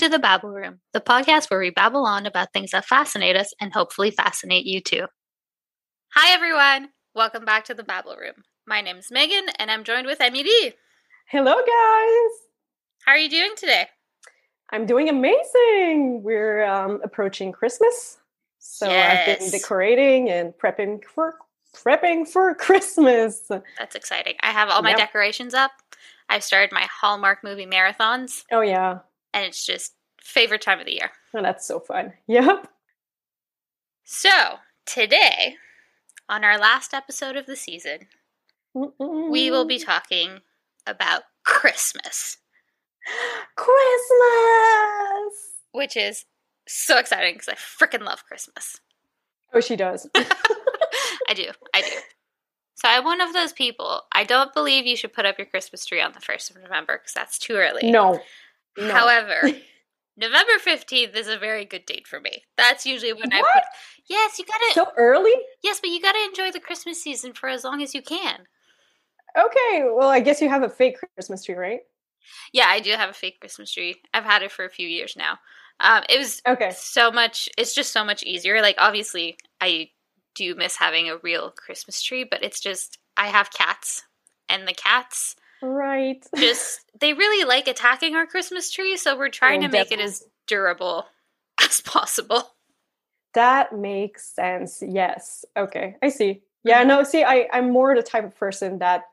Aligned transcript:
to 0.00 0.08
the 0.08 0.18
Babble 0.18 0.48
Room, 0.48 0.80
the 0.94 1.00
podcast 1.02 1.50
where 1.50 1.60
we 1.60 1.68
babble 1.68 2.06
on 2.06 2.24
about 2.24 2.54
things 2.54 2.70
that 2.70 2.86
fascinate 2.86 3.36
us 3.36 3.52
and 3.60 3.70
hopefully 3.74 4.10
fascinate 4.10 4.64
you 4.64 4.80
too. 4.80 5.04
Hi, 6.14 6.32
everyone. 6.32 6.88
Welcome 7.14 7.44
back 7.44 7.64
to 7.66 7.74
the 7.74 7.82
Babble 7.82 8.16
Room. 8.16 8.36
My 8.66 8.80
name 8.80 8.96
is 8.96 9.08
Megan, 9.10 9.44
and 9.58 9.70
I'm 9.70 9.84
joined 9.84 10.06
with 10.06 10.22
Emily. 10.22 10.72
Hello, 11.28 11.52
guys. 11.54 12.30
How 13.04 13.12
are 13.12 13.18
you 13.18 13.28
doing 13.28 13.50
today? 13.58 13.88
I'm 14.72 14.86
doing 14.86 15.10
amazing. 15.10 16.22
We're 16.22 16.64
um, 16.64 17.02
approaching 17.04 17.52
Christmas, 17.52 18.16
so 18.58 18.90
I've 18.90 19.26
been 19.26 19.50
decorating 19.50 20.30
and 20.30 20.54
prepping 20.54 21.04
for 21.04 21.34
prepping 21.76 22.26
for 22.26 22.54
Christmas. 22.58 23.42
That's 23.50 23.94
exciting. 23.96 24.36
I 24.40 24.50
have 24.52 24.70
all 24.70 24.80
my 24.80 24.90
Yep. 24.90 24.98
decorations 24.98 25.52
up. 25.52 25.72
I've 26.30 26.42
started 26.42 26.72
my 26.72 26.88
Hallmark 27.02 27.44
movie 27.44 27.66
marathons, 27.66 28.44
Oh 28.50 28.62
yeah, 28.62 29.00
and 29.32 29.44
it's 29.44 29.64
just 29.64 29.92
favorite 30.20 30.62
time 30.62 30.80
of 30.80 30.86
the 30.86 30.92
year. 30.94 31.10
oh, 31.34 31.42
that's 31.42 31.66
so 31.66 31.80
fun. 31.80 32.12
Yep. 32.26 32.68
So, 34.04 34.30
today, 34.86 35.54
on 36.28 36.42
our 36.44 36.58
last 36.58 36.92
episode 36.92 37.36
of 37.36 37.46
the 37.46 37.54
season, 37.56 38.08
we 38.74 39.50
will 39.50 39.64
be 39.66 39.78
talking 39.78 40.40
about 40.86 41.22
Christmas, 41.44 42.38
Christmas. 43.56 45.34
which 45.72 45.96
is 45.96 46.24
so 46.66 46.98
exciting 46.98 47.34
because 47.34 47.48
I 47.48 47.54
freaking 47.54 48.04
love 48.04 48.24
Christmas. 48.26 48.80
Oh, 49.52 49.60
she 49.60 49.76
does. 49.76 50.08
I 50.14 51.34
do. 51.34 51.46
I 51.74 51.80
do. 51.82 51.96
So 52.74 52.88
I'm 52.88 53.04
one 53.04 53.20
of 53.20 53.32
those 53.32 53.52
people. 53.52 54.02
I 54.12 54.24
don't 54.24 54.54
believe 54.54 54.86
you 54.86 54.96
should 54.96 55.12
put 55.12 55.26
up 55.26 55.38
your 55.38 55.46
Christmas 55.46 55.84
tree 55.84 56.00
on 56.00 56.12
the 56.12 56.20
1st 56.20 56.50
of 56.56 56.62
November 56.62 56.98
because 56.98 57.12
that's 57.12 57.38
too 57.38 57.54
early. 57.54 57.90
no. 57.90 58.20
No. 58.76 58.94
However, 58.94 59.50
November 60.16 60.58
15th 60.58 61.14
is 61.16 61.28
a 61.28 61.38
very 61.38 61.64
good 61.64 61.86
date 61.86 62.06
for 62.06 62.20
me. 62.20 62.44
That's 62.56 62.86
usually 62.86 63.12
when 63.12 63.32
I 63.32 63.40
What? 63.40 63.54
put 63.54 63.62
Yes, 64.08 64.38
you 64.38 64.44
got 64.44 64.58
to 64.58 64.72
so 64.74 64.88
early. 64.96 65.34
Yes, 65.62 65.80
but 65.80 65.90
you 65.90 66.00
got 66.00 66.12
to 66.12 66.24
enjoy 66.24 66.50
the 66.50 66.60
Christmas 66.60 67.02
season 67.02 67.32
for 67.32 67.48
as 67.48 67.64
long 67.64 67.82
as 67.82 67.94
you 67.94 68.02
can. 68.02 68.46
Okay. 69.36 69.84
Well, 69.84 70.08
I 70.08 70.20
guess 70.20 70.40
you 70.40 70.48
have 70.48 70.62
a 70.62 70.68
fake 70.68 70.98
Christmas 71.16 71.44
tree, 71.44 71.54
right? 71.54 71.80
Yeah, 72.52 72.66
I 72.68 72.80
do 72.80 72.90
have 72.92 73.10
a 73.10 73.14
fake 73.14 73.40
Christmas 73.40 73.72
tree. 73.72 73.96
I've 74.12 74.24
had 74.24 74.42
it 74.42 74.52
for 74.52 74.64
a 74.64 74.70
few 74.70 74.86
years 74.86 75.16
now. 75.16 75.38
Um, 75.80 76.04
it 76.08 76.18
was 76.18 76.42
Okay. 76.46 76.70
so 76.70 77.10
much. 77.10 77.48
It's 77.56 77.74
just 77.74 77.92
so 77.92 78.04
much 78.04 78.22
easier. 78.22 78.60
Like 78.60 78.76
obviously, 78.78 79.38
I 79.60 79.90
do 80.34 80.54
miss 80.54 80.76
having 80.76 81.08
a 81.08 81.18
real 81.18 81.50
Christmas 81.50 82.02
tree, 82.02 82.24
but 82.24 82.42
it's 82.42 82.60
just 82.60 82.98
I 83.16 83.28
have 83.28 83.50
cats, 83.50 84.02
and 84.48 84.66
the 84.66 84.74
cats 84.74 85.36
Right. 85.62 86.24
just 86.36 86.80
they 87.00 87.12
really 87.12 87.44
like 87.44 87.68
attacking 87.68 88.14
our 88.16 88.26
Christmas 88.26 88.70
tree. 88.70 88.96
So 88.96 89.16
we're 89.16 89.28
trying 89.28 89.60
Oh, 89.60 89.66
to 89.66 89.72
make 89.72 89.92
it 89.92 90.00
as 90.00 90.22
durable 90.46 91.06
as 91.62 91.80
possible. 91.80 92.54
That 93.34 93.72
makes 93.76 94.24
sense. 94.26 94.82
Yes. 94.86 95.44
Okay. 95.56 95.96
I 96.02 96.08
see. 96.08 96.42
Yeah, 96.64 96.82
Mhm. 96.84 96.88
no, 96.88 97.02
see, 97.04 97.22
I, 97.24 97.48
I'm 97.52 97.70
more 97.70 97.94
the 97.94 98.02
type 98.02 98.24
of 98.24 98.36
person 98.36 98.78
that 98.80 99.04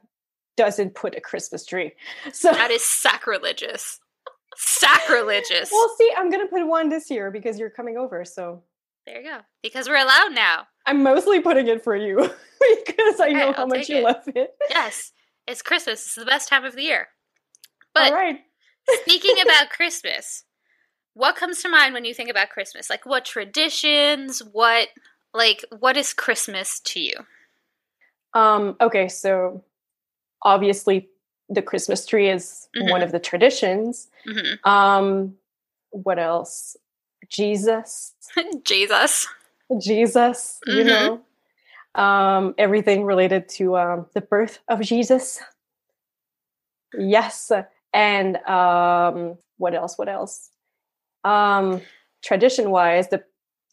doesn't 0.58 0.96
put 0.96 1.16
a 1.16 1.22
Christmas 1.22 1.66
tree. 1.66 1.94
So 2.34 2.52
That 2.52 2.72
is 2.72 2.84
sacrilegious. 2.84 4.00
Sacrilegious. 4.56 5.70
Well, 5.72 5.94
see, 5.98 6.12
I'm 6.18 6.30
gonna 6.32 6.48
put 6.48 6.66
one 6.66 6.90
this 6.90 7.12
year 7.12 7.30
because 7.32 7.60
you're 7.60 7.70
coming 7.70 7.98
over, 7.98 8.26
so 8.26 8.64
there 9.06 9.22
you 9.22 9.30
go. 9.30 9.38
Because 9.62 9.88
we're 9.88 9.98
allowed 10.02 10.34
now. 10.34 10.68
I'm 10.86 11.04
mostly 11.04 11.40
putting 11.42 11.68
it 11.68 11.84
for 11.84 11.96
you 11.96 12.18
because 12.18 13.20
I 13.20 13.30
know 13.30 13.50
Okay, 13.50 13.58
how 13.58 13.66
much 13.68 13.88
you 13.90 13.98
it. 13.98 14.04
love 14.04 14.24
it. 14.36 14.56
Yes, 14.70 15.12
it's 15.48 15.62
Christmas. 15.62 16.06
It's 16.06 16.16
the 16.16 16.26
best 16.26 16.50
time 16.50 16.66
of 16.66 16.76
the 16.76 16.84
year. 16.84 17.08
But 17.94 18.12
All 18.12 18.18
right. 18.18 18.42
Speaking 19.02 19.36
about 19.42 19.70
Christmas, 19.70 20.44
what 21.14 21.36
comes 21.36 21.62
to 21.64 21.70
mind 21.70 21.94
when 21.94 22.06
you 22.06 22.14
think 22.14 22.30
about 22.30 22.50
Christmas? 22.50 22.90
Like 22.90 23.06
what 23.06 23.26
traditions, 23.26 24.40
what 24.40 24.90
like 25.34 25.64
what 25.80 25.98
is 25.98 26.14
Christmas 26.14 26.80
to 26.82 27.00
you? 27.00 27.14
Um, 28.34 28.76
okay, 28.80 29.08
so 29.08 29.64
obviously 30.44 31.10
the 31.50 31.62
Christmas 31.62 32.06
tree 32.06 32.30
is 32.30 32.68
one 32.78 33.02
Mhm. 33.02 33.04
of 33.04 33.12
the 33.12 33.20
traditions. 33.20 34.10
hmm 34.26 34.54
Um, 34.70 35.38
what 35.90 36.20
else? 36.20 36.78
Jesus. 37.30 38.14
Jesus. 38.64 39.28
Jesus, 39.82 40.60
you 40.68 40.84
Mhm. 40.84 40.88
know. 40.88 41.26
Um, 41.98 42.54
everything 42.58 43.04
related 43.04 43.50
to 43.50 43.78
um, 43.78 44.06
the 44.14 44.22
birth 44.22 44.60
of 44.68 44.82
Jesus. 44.82 45.40
Yes. 46.98 47.52
And 47.94 48.38
um, 48.48 49.38
what 49.58 49.74
else? 49.74 49.98
What 49.98 50.08
else? 50.08 50.52
Um, 51.24 51.82
tradition 52.24 52.70
wise, 52.70 53.10
the 53.10 53.24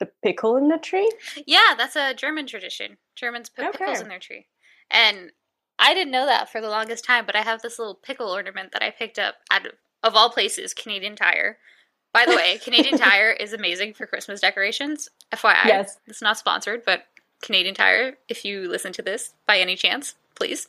the 0.00 0.08
pickle 0.22 0.56
in 0.56 0.68
the 0.68 0.78
tree. 0.78 1.10
Yeah, 1.46 1.74
that's 1.76 1.96
a 1.96 2.14
German 2.14 2.46
tradition. 2.46 2.96
Germans 3.14 3.48
put 3.48 3.72
pickles 3.72 4.00
in 4.00 4.08
their 4.08 4.18
tree. 4.18 4.46
And 4.90 5.30
I 5.78 5.94
didn't 5.94 6.12
know 6.12 6.26
that 6.26 6.50
for 6.50 6.60
the 6.60 6.68
longest 6.68 7.04
time, 7.04 7.26
but 7.26 7.36
I 7.36 7.42
have 7.42 7.62
this 7.62 7.78
little 7.78 7.94
pickle 7.94 8.28
ornament 8.28 8.72
that 8.72 8.82
I 8.82 8.90
picked 8.90 9.18
up 9.18 9.36
at 9.50 9.66
of 10.02 10.14
all 10.14 10.30
places, 10.30 10.74
Canadian 10.74 11.16
Tire. 11.16 11.58
By 12.12 12.26
the 12.26 12.36
way, 12.36 12.58
Canadian 12.62 12.98
Tire 12.98 13.30
is 13.30 13.52
amazing 13.52 13.94
for 13.94 14.06
Christmas 14.06 14.40
decorations. 14.40 15.08
FYI. 15.32 15.64
Yes. 15.64 15.98
It's 16.06 16.22
not 16.22 16.38
sponsored, 16.38 16.82
but 16.84 17.04
Canadian 17.44 17.74
Tire, 17.74 18.16
if 18.28 18.44
you 18.44 18.68
listen 18.68 18.92
to 18.94 19.02
this 19.02 19.34
by 19.46 19.58
any 19.58 19.76
chance, 19.76 20.14
please. 20.34 20.66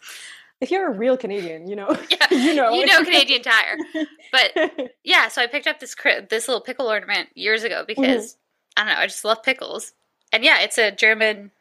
If 0.61 0.69
you're 0.71 0.87
a 0.87 0.91
real 0.91 1.17
Canadian, 1.17 1.67
you 1.67 1.75
know, 1.75 1.89
Yeah, 2.11 2.27
you 2.31 2.53
know, 2.53 2.73
You 2.73 2.85
know 2.85 3.03
Canadian 3.03 3.41
Tire. 3.41 3.77
But 4.31 4.91
yeah, 5.05 5.29
so 5.29 5.41
I 5.41 5.47
picked 5.47 5.65
up 5.65 5.79
this 5.79 5.95
this 6.29 6.49
little 6.49 6.59
pickle 6.59 6.87
ornament 6.87 7.29
years 7.35 7.63
ago 7.63 7.85
mm-hmm. 7.87 8.01
because 8.01 8.35
I 8.75 8.83
don't 8.83 8.93
know, 8.93 8.99
I 8.99 9.07
just 9.07 9.23
love 9.23 9.41
pickles. 9.41 9.93
And 10.33 10.43
yeah, 10.43 10.59
it's 10.59 10.77
a 10.77 10.91
German 10.91 11.51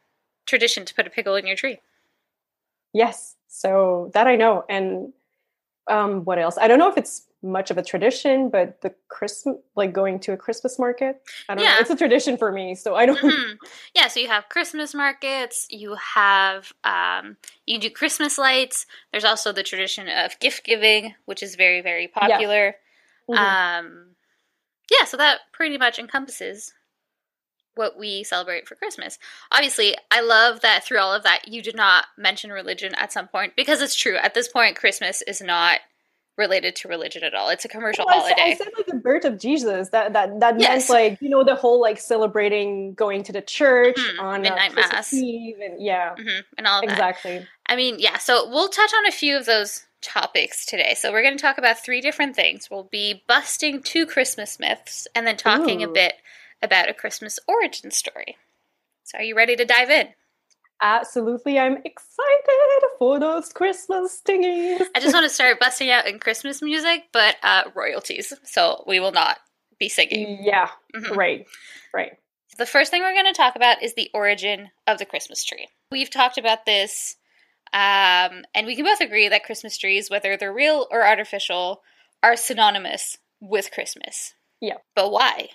tradition 0.46 0.84
to 0.84 0.94
put 0.94 1.06
a 1.06 1.10
pickle 1.10 1.36
in 1.36 1.46
your 1.46 1.56
tree. 1.56 1.78
yes. 2.92 3.36
So 3.46 4.10
that 4.14 4.26
I 4.26 4.34
know. 4.34 4.64
And 4.68 5.12
um, 5.88 6.24
what 6.24 6.38
else? 6.38 6.56
I 6.58 6.68
don't 6.68 6.78
know 6.78 6.90
if 6.90 6.96
it's 6.96 7.26
much 7.42 7.70
of 7.70 7.76
a 7.76 7.82
tradition, 7.82 8.48
but 8.48 8.80
the 8.80 8.94
Christmas, 9.08 9.56
like 9.76 9.92
going 9.92 10.18
to 10.20 10.32
a 10.32 10.36
Christmas 10.36 10.78
market. 10.78 11.20
I 11.48 11.54
don't 11.54 11.64
Yeah. 11.64 11.74
know. 11.74 11.80
It's 11.80 11.90
a 11.90 11.96
tradition 11.96 12.38
for 12.38 12.50
me, 12.50 12.74
so 12.74 12.94
I 12.94 13.06
don't. 13.06 13.20
Mhm. 13.20 13.58
Yeah, 13.94 14.08
so 14.08 14.20
you 14.20 14.28
have 14.28 14.48
Christmas 14.48 14.94
markets, 14.94 15.66
you 15.68 15.94
have 15.94 16.72
um, 16.84 17.36
you 17.66 17.78
do 17.78 17.90
Christmas 17.90 18.38
lights. 18.38 18.86
There's 19.12 19.24
also 19.24 19.52
the 19.52 19.62
tradition 19.62 20.08
of 20.08 20.38
gift 20.40 20.64
giving, 20.64 21.14
which 21.26 21.42
is 21.42 21.54
very 21.54 21.80
very 21.82 22.08
popular. 22.08 22.76
Mhm. 23.28 23.36
Um, 23.38 24.16
yeah, 24.90 25.04
so 25.04 25.16
that 25.18 25.40
pretty 25.52 25.78
much 25.78 25.98
encompasses 25.98 26.72
what 27.74 27.98
we 27.98 28.22
celebrate 28.24 28.66
for 28.68 28.74
Christmas. 28.74 29.18
Obviously, 29.50 29.94
I 30.10 30.20
love 30.20 30.60
that 30.60 30.84
through 30.84 30.98
all 30.98 31.12
of 31.12 31.22
that, 31.24 31.48
you 31.48 31.62
did 31.62 31.76
not 31.76 32.06
mention 32.16 32.50
religion 32.50 32.94
at 32.96 33.12
some 33.12 33.28
point 33.28 33.54
because 33.56 33.80
it's 33.82 33.96
true. 33.96 34.16
At 34.16 34.34
this 34.34 34.48
point, 34.48 34.76
Christmas 34.76 35.22
is 35.22 35.40
not 35.40 35.80
related 36.36 36.74
to 36.76 36.88
religion 36.88 37.22
at 37.22 37.34
all. 37.34 37.48
It's 37.48 37.64
a 37.64 37.68
commercial 37.68 38.04
Well, 38.06 38.16
I 38.16 38.28
said, 38.28 38.36
holiday. 38.38 38.52
I 38.54 38.56
said 38.56 38.68
like 38.76 38.86
the 38.86 38.96
birth 38.96 39.24
of 39.24 39.38
Jesus. 39.38 39.90
That 39.90 40.12
that 40.14 40.40
that 40.40 40.58
Yes. 40.58 40.88
meant 40.88 41.10
like 41.12 41.18
you 41.22 41.28
know 41.28 41.44
the 41.44 41.54
whole 41.54 41.80
like 41.80 41.98
celebrating 42.00 42.94
going 42.94 43.22
to 43.24 43.32
the 43.32 43.40
church 43.42 43.96
Mhm. 43.98 44.20
on 44.20 44.42
Midnight 44.42 44.72
uh, 44.72 44.74
Mass. 44.74 45.12
Eve 45.12 45.58
and 45.60 45.80
yeah, 45.82 46.14
hmm 46.16 46.40
and 46.58 46.66
all 46.66 46.80
of 46.80 46.86
that. 46.86 46.90
exactly. 46.92 47.46
I 47.66 47.76
mean, 47.76 47.96
yeah, 47.98 48.18
so 48.18 48.48
we'll 48.48 48.68
touch 48.68 48.92
on 48.94 49.06
a 49.06 49.12
few 49.12 49.36
of 49.36 49.46
those 49.46 49.86
topics 50.02 50.66
today. 50.66 50.94
So 50.98 51.12
we're 51.12 51.22
going 51.22 51.36
to 51.36 51.40
talk 51.40 51.56
about 51.56 51.78
three 51.82 52.00
different 52.02 52.36
things. 52.36 52.68
We'll 52.70 52.82
be 52.84 53.22
busting 53.26 53.82
two 53.82 54.04
Christmas 54.06 54.58
myths 54.60 55.06
and 55.14 55.26
then 55.26 55.36
talking 55.38 55.82
a 55.82 55.88
bit 55.88 56.14
about 56.62 56.88
a 56.88 56.94
Christmas 56.94 57.38
origin 57.46 57.90
story. 57.90 58.36
So 59.04 59.18
are 59.18 59.24
you 59.24 59.36
ready 59.36 59.56
to 59.56 59.64
dive 59.64 59.90
in? 59.90 60.08
Absolutely, 60.80 61.58
I'm 61.58 61.76
excited 61.78 62.88
for 62.98 63.18
those 63.20 63.52
Christmas 63.52 64.20
thingies. 64.26 64.82
I 64.94 65.00
just 65.00 65.14
want 65.14 65.24
to 65.24 65.30
start 65.30 65.60
busting 65.60 65.90
out 65.90 66.06
in 66.06 66.18
Christmas 66.18 66.60
music, 66.60 67.04
but 67.12 67.36
uh, 67.42 67.64
royalties. 67.74 68.32
So 68.44 68.84
we 68.86 69.00
will 69.00 69.12
not 69.12 69.38
be 69.78 69.88
singing. 69.88 70.42
Yeah, 70.42 70.68
Mhm. 70.94 71.16
right, 71.16 71.46
right. 71.92 72.12
The 72.58 72.66
first 72.66 72.90
thing 72.90 73.02
we're 73.02 73.14
going 73.14 73.32
to 73.32 73.32
talk 73.32 73.56
about 73.56 73.82
is 73.82 73.94
the 73.94 74.10
origin 74.14 74.70
of 74.86 74.98
the 74.98 75.04
Christmas 75.06 75.42
tree. 75.44 75.68
We've 75.90 76.10
talked 76.10 76.38
about 76.38 76.66
this, 76.66 77.16
um, 77.72 78.44
and 78.54 78.66
we 78.66 78.76
can 78.76 78.84
both 78.84 79.00
agree 79.00 79.28
that 79.28 79.44
Christmas 79.44 79.76
trees, 79.76 80.10
whether 80.10 80.36
they're 80.36 80.52
real 80.52 80.86
or 80.90 81.06
artificial, 81.06 81.82
are 82.22 82.36
synonymous 82.36 83.18
with 83.40 83.70
Christmas. 83.72 84.34
Yeah. 84.60 84.78
But 84.94 85.10
why? 85.10 85.48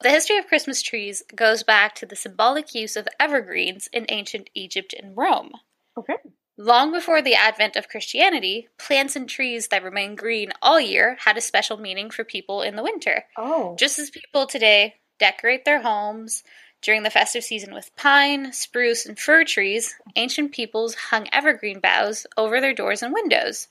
The 0.00 0.10
history 0.10 0.38
of 0.38 0.46
Christmas 0.46 0.80
trees 0.80 1.22
goes 1.34 1.62
back 1.62 1.94
to 1.96 2.06
the 2.06 2.16
symbolic 2.16 2.74
use 2.74 2.94
of 2.94 3.08
evergreens 3.18 3.88
in 3.92 4.06
ancient 4.08 4.48
Egypt 4.54 4.94
and 4.96 5.16
Rome. 5.16 5.52
Okay. 5.96 6.14
Long 6.56 6.92
before 6.92 7.22
the 7.22 7.34
advent 7.34 7.76
of 7.76 7.88
Christianity, 7.88 8.68
plants 8.78 9.16
and 9.16 9.28
trees 9.28 9.68
that 9.68 9.82
remain 9.82 10.14
green 10.14 10.52
all 10.62 10.80
year 10.80 11.16
had 11.20 11.36
a 11.36 11.40
special 11.40 11.76
meaning 11.76 12.10
for 12.10 12.24
people 12.24 12.62
in 12.62 12.76
the 12.76 12.82
winter. 12.82 13.24
Oh, 13.36 13.76
Just 13.78 13.98
as 13.98 14.10
people 14.10 14.46
today 14.46 14.94
decorate 15.18 15.64
their 15.64 15.82
homes 15.82 16.44
during 16.80 17.02
the 17.02 17.10
festive 17.10 17.42
season 17.42 17.74
with 17.74 17.94
pine, 17.96 18.52
spruce, 18.52 19.04
and 19.06 19.18
fir 19.18 19.44
trees, 19.44 19.94
ancient 20.16 20.52
peoples 20.52 20.94
hung 20.94 21.28
evergreen 21.32 21.80
boughs 21.80 22.26
over 22.36 22.60
their 22.60 22.74
doors 22.74 23.02
and 23.02 23.12
windows. 23.12 23.68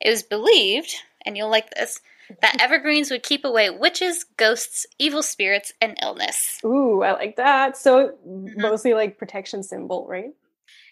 It 0.00 0.10
was 0.10 0.22
believed, 0.22 0.94
and 1.24 1.36
you'll 1.36 1.50
like 1.50 1.70
this, 1.70 2.00
that 2.40 2.60
evergreens 2.60 3.10
would 3.10 3.22
keep 3.22 3.44
away 3.44 3.70
witches, 3.70 4.24
ghosts, 4.36 4.86
evil 4.98 5.22
spirits, 5.22 5.72
and 5.80 5.96
illness. 6.02 6.60
Ooh, 6.64 7.02
I 7.02 7.12
like 7.12 7.36
that. 7.36 7.76
So 7.76 8.16
mm-hmm. 8.26 8.60
mostly 8.60 8.94
like 8.94 9.18
protection 9.18 9.62
symbol, 9.62 10.06
right? 10.08 10.32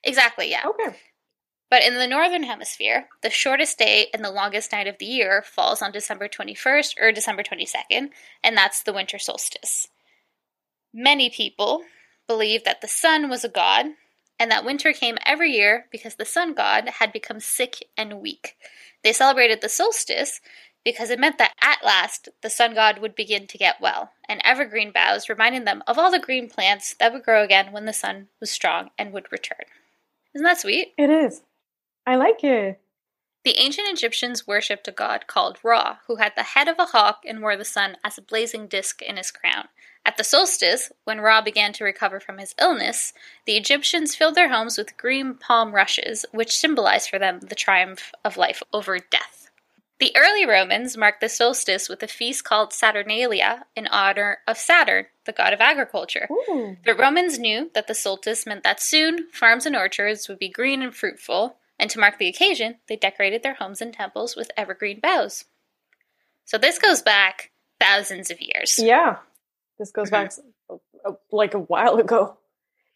Exactly, 0.05 0.51
yeah. 0.51 0.63
Okay. 0.67 0.97
But 1.71 1.85
in 1.85 1.95
the 1.95 2.07
northern 2.07 2.43
hemisphere, 2.43 3.09
the 3.23 3.31
shortest 3.31 3.79
day 3.79 4.09
and 4.13 4.23
the 4.23 4.31
longest 4.31 4.73
night 4.73 4.87
of 4.87 4.99
the 4.99 5.07
year 5.07 5.43
falls 5.43 5.81
on 5.81 5.91
December 5.91 6.29
21st 6.29 7.01
or 7.01 7.13
December 7.13 7.43
22nd, 7.43 8.11
and 8.45 8.57
that's 8.57 8.83
the 8.83 8.93
winter 8.93 9.19
solstice. 9.19 9.89
Many 10.93 11.31
people 11.31 11.83
believe 12.27 12.65
that 12.65 12.83
the 12.83 12.89
sun 12.89 13.31
was 13.31 13.43
a 13.43 13.49
god 13.49 13.87
and 14.39 14.51
that 14.51 14.65
winter 14.65 14.93
came 14.93 15.17
every 15.25 15.53
year 15.53 15.87
because 15.91 16.17
the 16.17 16.25
sun 16.25 16.53
god 16.53 16.89
had 16.99 17.13
become 17.13 17.41
sick 17.41 17.87
and 17.97 18.21
weak. 18.21 18.57
They 19.03 19.13
celebrated 19.13 19.61
the 19.61 19.69
solstice 19.69 20.41
because 20.85 21.11
it 21.11 21.19
meant 21.19 21.39
that 21.39 21.55
at 21.61 21.85
last 21.85 22.29
the 22.43 22.51
sun 22.51 22.75
god 22.75 22.99
would 22.99 23.15
begin 23.15 23.47
to 23.47 23.59
get 23.59 23.81
well, 23.81 24.13
and 24.29 24.41
evergreen 24.45 24.91
boughs 24.93 25.29
reminding 25.29 25.65
them 25.65 25.83
of 25.87 25.99
all 25.99 26.11
the 26.11 26.19
green 26.19 26.49
plants 26.49 26.95
that 26.95 27.13
would 27.13 27.23
grow 27.23 27.43
again 27.43 27.73
when 27.73 27.85
the 27.85 27.93
sun 27.93 28.29
was 28.41 28.51
strong 28.51 28.91
and 28.99 29.13
would 29.13 29.31
return. 29.31 29.65
Isn't 30.35 30.45
that 30.45 30.61
sweet? 30.61 30.95
It 30.97 31.11
is. 31.11 31.43
I 32.07 32.17
like 32.17 32.43
it. 32.43 32.81
The 33.45 33.59
ancient 33.59 33.89
Egyptians 33.89 34.47
worshipped 34.47 34.87
a 34.87 34.93
god 34.93 35.27
called 35.27 35.59
Ra, 35.65 35.99
who 36.07 36.17
had 36.17 36.35
the 36.37 36.45
head 36.45 36.69
of 36.69 36.79
a 36.79 36.87
hawk 36.87 37.23
and 37.27 37.43
wore 37.43 37.57
the 37.57 37.65
sun 37.65 37.97
as 38.05 38.17
a 38.17 38.23
blazing 38.23 38.69
disk 38.69 39.03
in 39.03 39.17
his 39.17 39.33
crown. 39.33 39.69
At 40.07 40.17
the 40.17 40.25
solstice, 40.25 40.93
when 41.05 41.21
Ra 41.21 41.43
began 41.43 41.73
to 41.75 41.85
recover 41.85 42.21
from 42.21 42.39
his 42.39 42.55
illness, 42.61 43.13
the 43.45 43.57
Egyptians 43.57 44.15
filled 44.15 44.37
their 44.37 44.49
homes 44.49 44.79
with 44.79 44.97
green 44.97 45.35
palm 45.35 45.75
rushes, 45.75 46.25
which 46.31 46.57
symbolized 46.57 47.11
for 47.11 47.19
them 47.19 47.41
the 47.41 47.55
triumph 47.55 48.13
of 48.25 48.37
life 48.37 48.63
over 48.73 48.99
death. 48.99 49.42
The 50.03 50.17
early 50.17 50.45
Romans 50.45 50.97
marked 50.97 51.21
the 51.21 51.29
solstice 51.29 51.89
with 51.89 52.03
a 52.03 52.09
feast 52.09 52.43
called 52.43 52.73
Saturnalia 52.73 53.67
in 53.77 53.87
honor 53.87 54.39
of 54.49 54.59
Saturn, 54.59 55.07
the 55.27 55.33
god 55.33 55.53
of 55.53 55.61
agriculture. 55.61 56.27
Ooh. 56.29 56.77
The 56.85 56.97
Romans 56.97 57.39
knew 57.39 57.71
that 57.75 57.87
the 57.87 57.95
solstice 57.95 58.45
meant 58.45 58.65
that 58.65 58.83
soon 58.83 59.29
farms 59.31 59.65
and 59.65 59.77
orchards 59.77 60.29
would 60.29 60.41
be 60.41 60.49
green 60.49 60.83
and 60.83 60.93
fruitful, 60.93 61.59
and 61.79 61.89
to 61.89 62.01
mark 62.01 62.19
the 62.19 62.27
occasion, 62.27 62.81
they 62.89 62.97
decorated 62.97 63.45
their 63.45 63.55
homes 63.55 63.81
and 63.81 63.95
temples 63.95 64.35
with 64.35 64.51
evergreen 64.57 64.99
boughs. 64.99 65.45
So 66.47 66.59
this 66.59 66.81
goes 66.81 67.01
back 67.01 67.53
thousands 67.79 68.33
of 68.33 68.41
years. 68.41 68.81
Yeah. 68.83 69.19
This 69.79 69.93
goes 69.93 70.11
back 70.11 70.33
like 71.31 71.55
a 71.55 71.61
while 71.61 71.95
ago. 71.99 72.39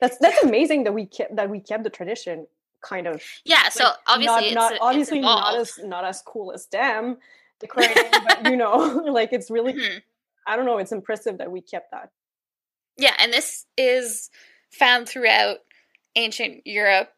That's 0.00 0.18
that's 0.18 0.42
amazing 0.42 0.82
that 0.82 0.92
we 0.92 1.06
kept 1.06 1.36
that 1.36 1.50
we 1.50 1.60
kept 1.60 1.84
the 1.84 1.90
tradition 1.90 2.48
kind 2.82 3.06
of. 3.06 3.23
Yeah. 3.44 3.69
So 3.69 3.84
like, 3.84 3.94
obviously, 4.06 4.55
not, 4.55 4.73
not 4.73 4.81
obviously 4.81 5.20
not 5.20 5.56
as 5.56 5.78
not 5.82 6.05
as 6.05 6.23
cool 6.23 6.52
as 6.52 6.67
them 6.67 7.19
decorating, 7.61 8.11
but 8.26 8.50
you 8.50 8.56
know, 8.56 8.76
like 9.11 9.32
it's 9.32 9.50
really. 9.50 9.75
Mm-hmm. 9.75 9.99
I 10.49 10.55
don't 10.55 10.67
know. 10.67 10.78
It's 10.78 10.93
impressive 10.93 11.38
that 11.38 11.50
we 11.50 11.61
kept 11.61 11.90
that. 11.90 12.11
Yeah, 12.96 13.14
and 13.19 13.32
this 13.32 13.67
is 13.76 14.31
found 14.70 15.08
throughout 15.08 15.58
ancient 16.14 16.67
Europe, 16.67 17.12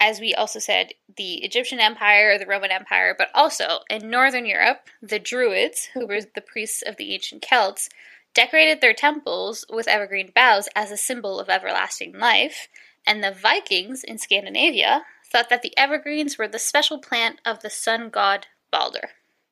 as 0.00 0.20
we 0.20 0.34
also 0.34 0.58
said, 0.58 0.92
the 1.16 1.44
Egyptian 1.44 1.78
Empire, 1.78 2.38
the 2.38 2.46
Roman 2.46 2.70
Empire, 2.70 3.14
but 3.16 3.28
also 3.34 3.80
in 3.90 4.10
Northern 4.10 4.46
Europe, 4.46 4.88
the 5.02 5.18
Druids, 5.18 5.88
who 5.94 6.06
were 6.06 6.20
the 6.22 6.40
priests 6.40 6.82
of 6.82 6.96
the 6.96 7.12
ancient 7.12 7.42
Celts, 7.42 7.88
decorated 8.34 8.80
their 8.80 8.94
temples 8.94 9.64
with 9.70 9.88
evergreen 9.88 10.30
boughs 10.34 10.68
as 10.74 10.90
a 10.90 10.96
symbol 10.96 11.40
of 11.40 11.48
everlasting 11.48 12.18
life, 12.18 12.68
and 13.06 13.22
the 13.22 13.32
Vikings 13.32 14.04
in 14.04 14.18
Scandinavia 14.18 15.04
thought 15.30 15.48
that 15.50 15.62
the 15.62 15.76
evergreens 15.76 16.38
were 16.38 16.48
the 16.48 16.58
special 16.58 16.98
plant 16.98 17.40
of 17.44 17.60
the 17.60 17.70
sun 17.70 18.10
god 18.10 18.46
Balder. 18.70 19.10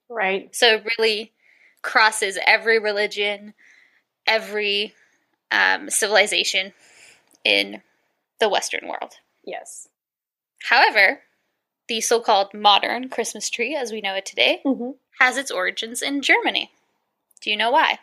Right. 0.08 0.54
So 0.54 0.75
it 0.75 0.87
really 0.98 1.32
crosses 1.82 2.38
every 2.46 2.78
religion, 2.78 3.54
every 4.26 4.94
um, 5.50 5.90
civilization 5.90 6.72
in 7.44 7.82
the 8.40 8.48
Western 8.48 8.88
world. 8.88 9.14
Yes. 9.44 9.88
However, 10.69 11.20
the 11.88 12.00
so 12.00 12.20
called 12.20 12.52
modern 12.52 13.08
Christmas 13.08 13.49
tree, 13.49 13.76
as 13.76 13.92
we 13.92 14.00
know 14.00 14.14
it 14.14 14.26
today, 14.26 14.60
mm-hmm. 14.64 14.90
has 15.20 15.37
its 15.37 15.50
origins 15.50 16.02
in 16.02 16.20
Germany. 16.22 16.70
Do 17.40 17.50
you 17.50 17.56
know 17.56 17.70
why? 17.70 18.00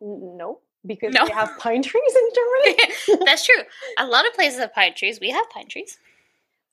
No, 0.00 0.58
because 0.86 1.14
no. 1.14 1.24
we 1.24 1.30
have 1.30 1.58
pine 1.58 1.82
trees 1.82 2.14
in 2.14 2.28
Germany. 2.34 3.24
That's 3.24 3.44
true. 3.44 3.62
A 3.98 4.06
lot 4.06 4.26
of 4.26 4.34
places 4.34 4.58
have 4.58 4.74
pine 4.74 4.94
trees. 4.94 5.18
We 5.20 5.30
have 5.30 5.48
pine 5.50 5.68
trees. 5.68 5.98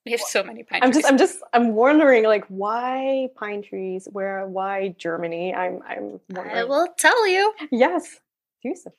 We 0.04 0.12
have 0.12 0.20
so 0.20 0.42
many 0.42 0.64
pine 0.64 0.80
trees. 0.80 0.88
I'm 0.88 0.92
just 0.92 1.12
I'm 1.12 1.18
just 1.18 1.42
I'm 1.52 1.74
wondering 1.74 2.24
like 2.24 2.44
why 2.48 3.28
pine 3.36 3.62
trees? 3.62 4.08
Where 4.10 4.46
why 4.46 4.94
Germany? 4.98 5.54
I'm 5.54 5.80
I'm 5.86 6.20
wondering. 6.28 6.56
I 6.56 6.64
will 6.64 6.88
tell 6.96 7.28
you. 7.28 7.54
Yes. 7.70 8.20
Do 8.62 8.74
so. 8.74 8.92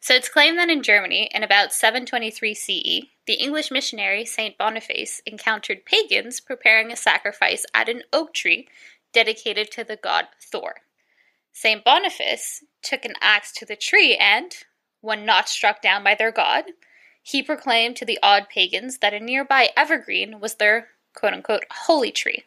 So 0.00 0.14
it's 0.14 0.28
claimed 0.28 0.56
that 0.58 0.70
in 0.70 0.84
Germany, 0.84 1.28
in 1.34 1.42
about 1.42 1.72
723 1.72 2.54
CE, 2.54 3.08
the 3.26 3.34
English 3.40 3.72
missionary 3.72 4.24
Saint 4.24 4.56
Boniface 4.56 5.20
encountered 5.26 5.84
pagans 5.84 6.38
preparing 6.38 6.92
a 6.92 6.96
sacrifice 6.96 7.66
at 7.74 7.88
an 7.88 8.04
oak 8.12 8.32
tree 8.32 8.68
dedicated 9.12 9.70
to 9.72 9.82
the 9.82 9.96
god 9.96 10.26
Thor. 10.40 10.82
St. 11.56 11.82
Boniface 11.82 12.62
took 12.82 13.06
an 13.06 13.14
axe 13.22 13.50
to 13.52 13.64
the 13.64 13.76
tree 13.76 14.14
and, 14.14 14.54
when 15.00 15.24
not 15.24 15.48
struck 15.48 15.80
down 15.80 16.04
by 16.04 16.14
their 16.14 16.30
god, 16.30 16.64
he 17.22 17.42
proclaimed 17.42 17.96
to 17.96 18.04
the 18.04 18.18
odd 18.22 18.50
pagans 18.50 18.98
that 18.98 19.14
a 19.14 19.20
nearby 19.20 19.70
evergreen 19.74 20.38
was 20.38 20.56
their 20.56 20.88
quote 21.14 21.32
unquote 21.32 21.64
holy 21.70 22.12
tree. 22.12 22.44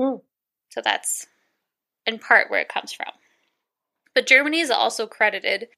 Mm. 0.00 0.22
So 0.70 0.80
that's 0.82 1.28
in 2.04 2.18
part 2.18 2.50
where 2.50 2.60
it 2.60 2.68
comes 2.68 2.92
from. 2.92 3.12
But 4.16 4.26
Germany 4.26 4.58
is 4.58 4.70
also 4.70 5.06
credited 5.06 5.68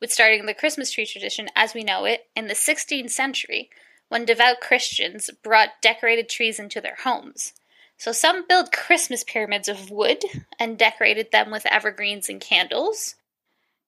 with 0.00 0.12
starting 0.12 0.46
the 0.46 0.52
Christmas 0.54 0.90
tree 0.90 1.06
tradition 1.06 1.46
as 1.54 1.74
we 1.74 1.84
know 1.84 2.06
it 2.06 2.26
in 2.34 2.48
the 2.48 2.54
16th 2.54 3.10
century 3.10 3.70
when 4.08 4.24
devout 4.24 4.60
Christians 4.60 5.30
brought 5.44 5.80
decorated 5.80 6.28
trees 6.28 6.58
into 6.58 6.80
their 6.80 6.96
homes. 7.04 7.52
So 7.98 8.12
some 8.12 8.46
built 8.46 8.72
Christmas 8.72 9.24
pyramids 9.24 9.68
of 9.68 9.90
wood 9.90 10.22
and 10.58 10.78
decorated 10.78 11.32
them 11.32 11.50
with 11.50 11.66
evergreens 11.66 12.28
and 12.28 12.40
candles. 12.40 13.14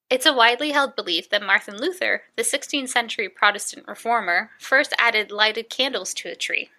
It's 0.09 0.25
a 0.25 0.33
widely 0.33 0.71
held 0.71 0.97
belief 0.97 1.29
that 1.29 1.43
Martin 1.43 1.77
Luther, 1.77 2.23
the 2.35 2.43
16th 2.43 2.89
century 2.89 3.29
Protestant 3.29 3.87
reformer, 3.87 4.51
first 4.59 4.95
added 4.99 5.31
lighted 5.31 5.69
candles 5.69 6.15
to 6.15 6.31
a 6.31 6.35
tree. 6.35 6.71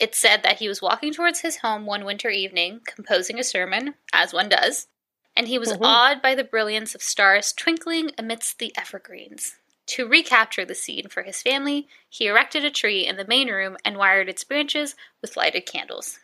It's 0.00 0.18
said 0.18 0.42
that 0.42 0.58
he 0.58 0.68
was 0.68 0.82
walking 0.82 1.12
towards 1.12 1.40
his 1.40 1.58
home 1.58 1.86
one 1.86 2.04
winter 2.04 2.28
evening, 2.28 2.80
composing 2.84 3.38
a 3.38 3.44
sermon, 3.44 3.94
as 4.12 4.32
one 4.32 4.48
does, 4.48 4.88
and 5.36 5.46
he 5.46 5.58
was 5.58 5.72
mm-hmm. 5.72 5.84
awed 5.84 6.20
by 6.20 6.34
the 6.34 6.42
brilliance 6.42 6.96
of 6.96 7.02
stars 7.02 7.52
twinkling 7.52 8.10
amidst 8.18 8.58
the 8.58 8.72
evergreens. 8.76 9.54
To 9.86 10.08
recapture 10.08 10.64
the 10.64 10.74
scene 10.74 11.08
for 11.08 11.22
his 11.22 11.40
family, 11.40 11.86
he 12.10 12.26
erected 12.26 12.64
a 12.64 12.70
tree 12.70 13.06
in 13.06 13.16
the 13.16 13.26
main 13.26 13.48
room 13.48 13.76
and 13.84 13.96
wired 13.96 14.28
its 14.28 14.44
branches 14.44 14.96
with 15.22 15.36
lighted 15.36 15.64
candles 15.64 16.18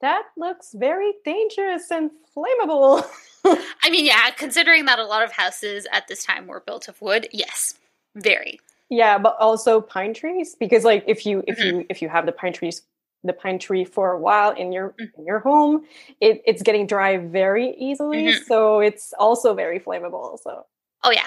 that 0.00 0.24
looks 0.36 0.72
very 0.74 1.12
dangerous 1.24 1.90
and 1.90 2.10
flammable. 2.36 3.04
I 3.44 3.90
mean, 3.90 4.06
yeah, 4.06 4.30
considering 4.30 4.86
that 4.86 4.98
a 4.98 5.04
lot 5.04 5.22
of 5.22 5.32
houses 5.32 5.86
at 5.92 6.08
this 6.08 6.24
time 6.24 6.46
were 6.46 6.60
built 6.60 6.88
of 6.88 7.00
wood, 7.00 7.28
yes, 7.32 7.74
very. 8.14 8.60
Yeah, 8.88 9.18
but 9.18 9.36
also 9.38 9.80
pine 9.80 10.14
trees 10.14 10.56
because 10.58 10.84
like 10.84 11.04
if 11.06 11.24
you 11.24 11.44
if 11.46 11.58
mm-hmm. 11.58 11.78
you 11.78 11.86
if 11.88 12.02
you 12.02 12.08
have 12.08 12.26
the 12.26 12.32
pine 12.32 12.52
trees 12.52 12.82
the 13.22 13.32
pine 13.34 13.58
tree 13.58 13.84
for 13.84 14.12
a 14.12 14.18
while 14.18 14.50
in 14.52 14.72
your 14.72 14.90
mm-hmm. 14.90 15.20
in 15.20 15.26
your 15.26 15.38
home, 15.40 15.84
it, 16.20 16.42
it's 16.46 16.62
getting 16.62 16.86
dry 16.86 17.18
very 17.18 17.74
easily, 17.78 18.26
mm-hmm. 18.26 18.42
so 18.44 18.80
it's 18.80 19.12
also 19.18 19.54
very 19.54 19.78
flammable. 19.78 20.38
So 20.40 20.66
Oh 21.04 21.10
yeah. 21.10 21.26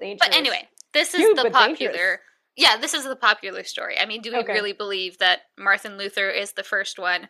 yeah. 0.00 0.14
But 0.18 0.34
anyway, 0.34 0.68
this 0.92 1.14
is 1.14 1.20
Cute, 1.20 1.36
the 1.36 1.50
popular 1.50 1.92
dangerous. 1.92 2.20
Yeah, 2.56 2.76
this 2.76 2.94
is 2.94 3.04
the 3.04 3.16
popular 3.16 3.64
story. 3.64 3.98
I 3.98 4.06
mean, 4.06 4.22
do 4.22 4.30
we 4.30 4.38
okay. 4.38 4.52
really 4.52 4.72
believe 4.72 5.18
that 5.18 5.40
Martin 5.58 5.98
Luther 5.98 6.30
is 6.30 6.52
the 6.52 6.62
first 6.62 7.00
one 7.00 7.28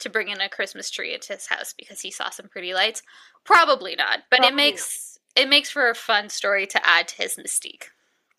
to 0.00 0.10
bring 0.10 0.28
in 0.28 0.40
a 0.40 0.48
Christmas 0.48 0.90
tree 0.90 1.14
into 1.14 1.32
his 1.32 1.46
house 1.46 1.74
because 1.76 2.00
he 2.00 2.10
saw 2.10 2.30
some 2.30 2.48
pretty 2.48 2.74
lights? 2.74 3.02
Probably 3.44 3.96
not, 3.96 4.20
but 4.30 4.38
Probably 4.38 4.52
it 4.52 4.56
makes 4.56 5.18
it 5.36 5.48
makes 5.48 5.70
for 5.70 5.88
a 5.88 5.94
fun 5.94 6.28
story 6.28 6.66
to 6.66 6.86
add 6.86 7.08
to 7.08 7.22
his 7.22 7.36
mystique. 7.36 7.84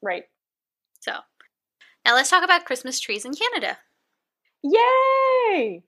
Right. 0.01 0.23
So, 0.99 1.13
now 2.05 2.15
let's 2.15 2.29
talk 2.29 2.43
about 2.43 2.65
Christmas 2.65 2.99
trees 2.99 3.25
in 3.25 3.33
Canada. 3.33 3.77
Yay! 4.63 5.83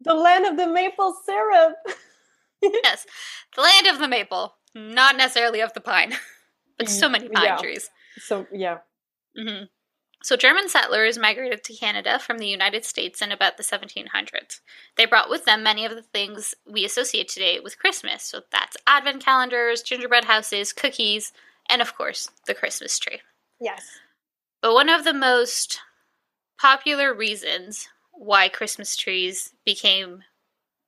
The 0.00 0.14
land 0.14 0.46
of 0.46 0.56
the 0.56 0.66
maple 0.66 1.16
syrup. 1.24 1.76
yes, 2.62 3.06
the 3.54 3.62
land 3.62 3.86
of 3.86 3.98
the 3.98 4.08
maple, 4.08 4.56
not 4.74 5.16
necessarily 5.16 5.60
of 5.60 5.72
the 5.72 5.80
pine, 5.80 6.12
but 6.78 6.88
so 6.88 7.08
many 7.08 7.28
pine 7.28 7.44
yeah. 7.44 7.56
trees. 7.56 7.90
So 8.18 8.46
yeah. 8.52 8.78
Mm-hmm. 9.38 9.64
So, 10.22 10.36
German 10.36 10.68
settlers 10.68 11.18
migrated 11.18 11.62
to 11.64 11.74
Canada 11.74 12.18
from 12.18 12.38
the 12.38 12.48
United 12.48 12.84
States 12.84 13.22
in 13.22 13.30
about 13.30 13.56
the 13.56 13.62
1700s. 13.62 14.60
They 14.96 15.04
brought 15.04 15.30
with 15.30 15.44
them 15.44 15.62
many 15.62 15.84
of 15.84 15.94
the 15.94 16.02
things 16.02 16.54
we 16.68 16.84
associate 16.84 17.28
today 17.28 17.60
with 17.60 17.78
Christmas. 17.78 18.24
So, 18.24 18.40
that's 18.50 18.76
advent 18.86 19.24
calendars, 19.24 19.82
gingerbread 19.82 20.24
houses, 20.24 20.72
cookies, 20.72 21.32
and 21.68 21.80
of 21.80 21.96
course, 21.96 22.28
the 22.46 22.54
Christmas 22.54 22.98
tree. 22.98 23.20
Yes. 23.60 23.98
But 24.62 24.74
one 24.74 24.88
of 24.88 25.04
the 25.04 25.14
most 25.14 25.80
popular 26.58 27.14
reasons 27.14 27.88
why 28.12 28.48
Christmas 28.48 28.96
trees 28.96 29.52
became 29.64 30.22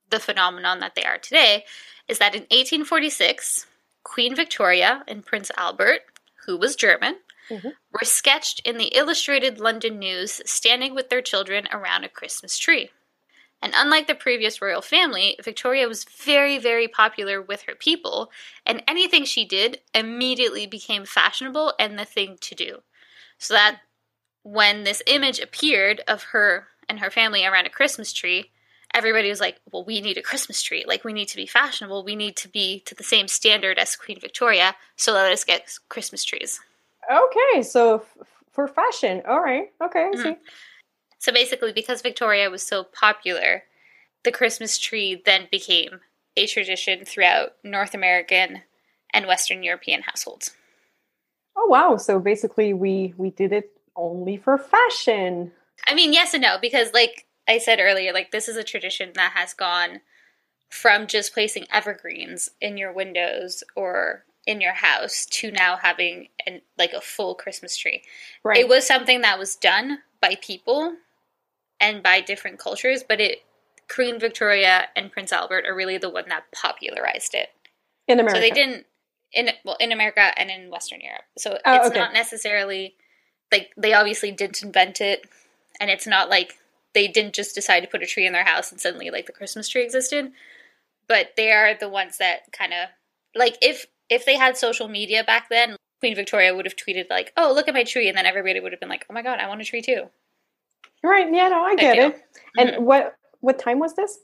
the 0.09 0.19
phenomenon 0.19 0.79
that 0.79 0.95
they 0.95 1.03
are 1.03 1.17
today 1.17 1.65
is 2.07 2.17
that 2.17 2.33
in 2.33 2.41
1846, 2.41 3.67
Queen 4.03 4.35
Victoria 4.35 5.03
and 5.07 5.25
Prince 5.25 5.51
Albert, 5.55 6.01
who 6.45 6.57
was 6.57 6.75
German, 6.75 7.17
mm-hmm. 7.49 7.69
were 7.91 8.03
sketched 8.03 8.61
in 8.65 8.77
the 8.77 8.95
Illustrated 8.95 9.59
London 9.59 9.99
News 9.99 10.41
standing 10.45 10.95
with 10.95 11.09
their 11.09 11.21
children 11.21 11.67
around 11.71 12.03
a 12.03 12.09
Christmas 12.09 12.57
tree. 12.57 12.91
And 13.61 13.73
unlike 13.75 14.07
the 14.07 14.15
previous 14.15 14.61
royal 14.61 14.81
family, 14.81 15.37
Victoria 15.43 15.87
was 15.87 16.05
very, 16.05 16.57
very 16.57 16.87
popular 16.87 17.41
with 17.41 17.63
her 17.63 17.75
people, 17.75 18.31
and 18.65 18.83
anything 18.87 19.25
she 19.25 19.43
did 19.43 19.79
immediately 19.93 20.65
became 20.65 21.05
fashionable 21.05 21.73
and 21.77 21.99
the 21.99 22.05
thing 22.05 22.37
to 22.41 22.55
do. 22.55 22.79
So 23.37 23.53
that 23.53 23.79
when 24.43 24.83
this 24.83 25.03
image 25.07 25.39
appeared 25.39 26.01
of 26.07 26.23
her 26.23 26.67
and 26.87 26.99
her 26.99 27.09
family 27.09 27.45
around 27.45 27.65
a 27.65 27.69
Christmas 27.69 28.13
tree, 28.13 28.51
everybody 28.93 29.29
was 29.29 29.41
like, 29.41 29.59
well, 29.71 29.83
we 29.83 29.99
need 29.99 30.17
a 30.17 30.21
Christmas 30.21 30.61
tree. 30.61 30.85
Like, 30.87 31.03
we 31.03 31.13
need 31.13 31.27
to 31.27 31.35
be 31.35 31.45
fashionable. 31.45 32.05
We 32.05 32.15
need 32.15 32.37
to 32.37 32.47
be 32.47 32.79
to 32.85 32.95
the 32.95 33.03
same 33.03 33.27
standard 33.27 33.77
as 33.77 33.95
Queen 33.97 34.19
Victoria. 34.19 34.75
So 34.95 35.11
let 35.13 35.31
us 35.31 35.43
get 35.43 35.77
Christmas 35.89 36.23
trees. 36.23 36.61
Okay. 37.11 37.61
So 37.63 37.95
f- 37.95 38.27
for 38.51 38.67
fashion. 38.67 39.21
All 39.27 39.41
right. 39.41 39.71
Okay. 39.81 40.05
I 40.05 40.11
mm-hmm. 40.11 40.21
see. 40.21 40.35
So 41.19 41.31
basically, 41.33 41.73
because 41.73 42.01
Victoria 42.01 42.49
was 42.49 42.63
so 42.63 42.83
popular, 42.83 43.63
the 44.23 44.31
Christmas 44.31 44.77
tree 44.77 45.21
then 45.25 45.47
became 45.51 45.99
a 46.37 46.47
tradition 46.47 47.03
throughout 47.05 47.53
North 47.63 47.93
American 47.93 48.61
and 49.13 49.27
Western 49.27 49.63
European 49.63 50.01
households. 50.01 50.51
Oh 51.55 51.67
wow! 51.67 51.97
So 51.97 52.19
basically, 52.19 52.73
we 52.73 53.13
we 53.17 53.31
did 53.31 53.51
it 53.51 53.71
only 53.95 54.37
for 54.37 54.57
fashion. 54.57 55.51
I 55.87 55.95
mean, 55.95 56.13
yes 56.13 56.33
and 56.33 56.41
no, 56.41 56.57
because 56.61 56.93
like 56.93 57.25
I 57.47 57.57
said 57.57 57.79
earlier, 57.79 58.13
like 58.13 58.31
this 58.31 58.47
is 58.47 58.55
a 58.55 58.63
tradition 58.63 59.11
that 59.15 59.33
has 59.33 59.53
gone 59.53 60.01
from 60.69 61.07
just 61.07 61.33
placing 61.33 61.65
evergreens 61.71 62.49
in 62.61 62.77
your 62.77 62.93
windows 62.93 63.63
or 63.75 64.23
in 64.49 64.61
your 64.61 64.73
house 64.73 65.27
to 65.27 65.51
now 65.51 65.77
having 65.77 66.27
an, 66.47 66.59
like 66.75 66.91
a 66.93 66.99
full 66.99 67.35
Christmas 67.35 67.77
tree. 67.77 68.01
Right. 68.43 68.57
It 68.57 68.67
was 68.67 68.87
something 68.87 69.21
that 69.21 69.37
was 69.37 69.55
done 69.55 69.99
by 70.19 70.37
people 70.41 70.95
and 71.79 72.01
by 72.01 72.21
different 72.21 72.57
cultures, 72.57 73.03
but 73.07 73.21
it 73.21 73.43
Queen 73.93 74.19
Victoria 74.19 74.87
and 74.95 75.11
Prince 75.11 75.31
Albert 75.31 75.65
are 75.67 75.75
really 75.75 75.99
the 75.99 76.09
one 76.09 76.25
that 76.29 76.45
popularized 76.51 77.35
it 77.35 77.49
in 78.07 78.19
America. 78.19 78.37
So 78.37 78.41
they 78.41 78.49
didn't 78.49 78.85
in 79.31 79.49
well 79.63 79.77
in 79.79 79.91
America 79.91 80.33
and 80.35 80.49
in 80.49 80.71
Western 80.71 80.99
Europe. 81.01 81.25
So 81.37 81.59
oh, 81.63 81.75
it's 81.75 81.87
okay. 81.87 81.99
not 81.99 82.13
necessarily 82.13 82.95
like 83.51 83.69
they 83.77 83.93
obviously 83.93 84.31
didn't 84.31 84.63
invent 84.63 84.99
it, 84.99 85.29
and 85.79 85.91
it's 85.91 86.07
not 86.07 86.27
like 86.27 86.57
they 86.95 87.07
didn't 87.07 87.35
just 87.35 87.53
decide 87.53 87.81
to 87.81 87.87
put 87.87 88.01
a 88.01 88.07
tree 88.07 88.25
in 88.25 88.33
their 88.33 88.43
house 88.43 88.71
and 88.71 88.81
suddenly 88.81 89.11
like 89.11 89.27
the 89.27 89.31
Christmas 89.31 89.69
tree 89.69 89.83
existed. 89.83 90.31
But 91.07 91.33
they 91.37 91.51
are 91.51 91.75
the 91.75 91.89
ones 91.89 92.17
that 92.17 92.51
kind 92.51 92.73
of 92.73 92.89
like 93.35 93.59
if 93.61 93.85
if 94.09 94.25
they 94.25 94.35
had 94.35 94.57
social 94.57 94.87
media 94.87 95.23
back 95.23 95.49
then, 95.49 95.75
Queen 95.99 96.15
Victoria 96.15 96.55
would 96.55 96.65
have 96.65 96.75
tweeted 96.75 97.09
like, 97.09 97.33
"Oh, 97.37 97.53
look 97.53 97.67
at 97.67 97.73
my 97.73 97.83
tree," 97.83 98.07
and 98.07 98.17
then 98.17 98.25
everybody 98.25 98.59
would 98.59 98.71
have 98.71 98.79
been 98.79 98.89
like, 98.89 99.05
"Oh 99.09 99.13
my 99.13 99.21
god, 99.21 99.39
I 99.39 99.47
want 99.47 99.61
a 99.61 99.65
tree 99.65 99.81
too." 99.81 100.09
Right. 101.03 101.31
Yeah. 101.31 101.49
No, 101.49 101.61
I 101.61 101.75
get 101.75 101.97
I 101.97 102.07
it. 102.07 102.25
And 102.57 102.69
mm-hmm. 102.69 102.83
what 102.83 103.15
what 103.41 103.59
time 103.59 103.79
was 103.79 103.95
this? 103.95 104.19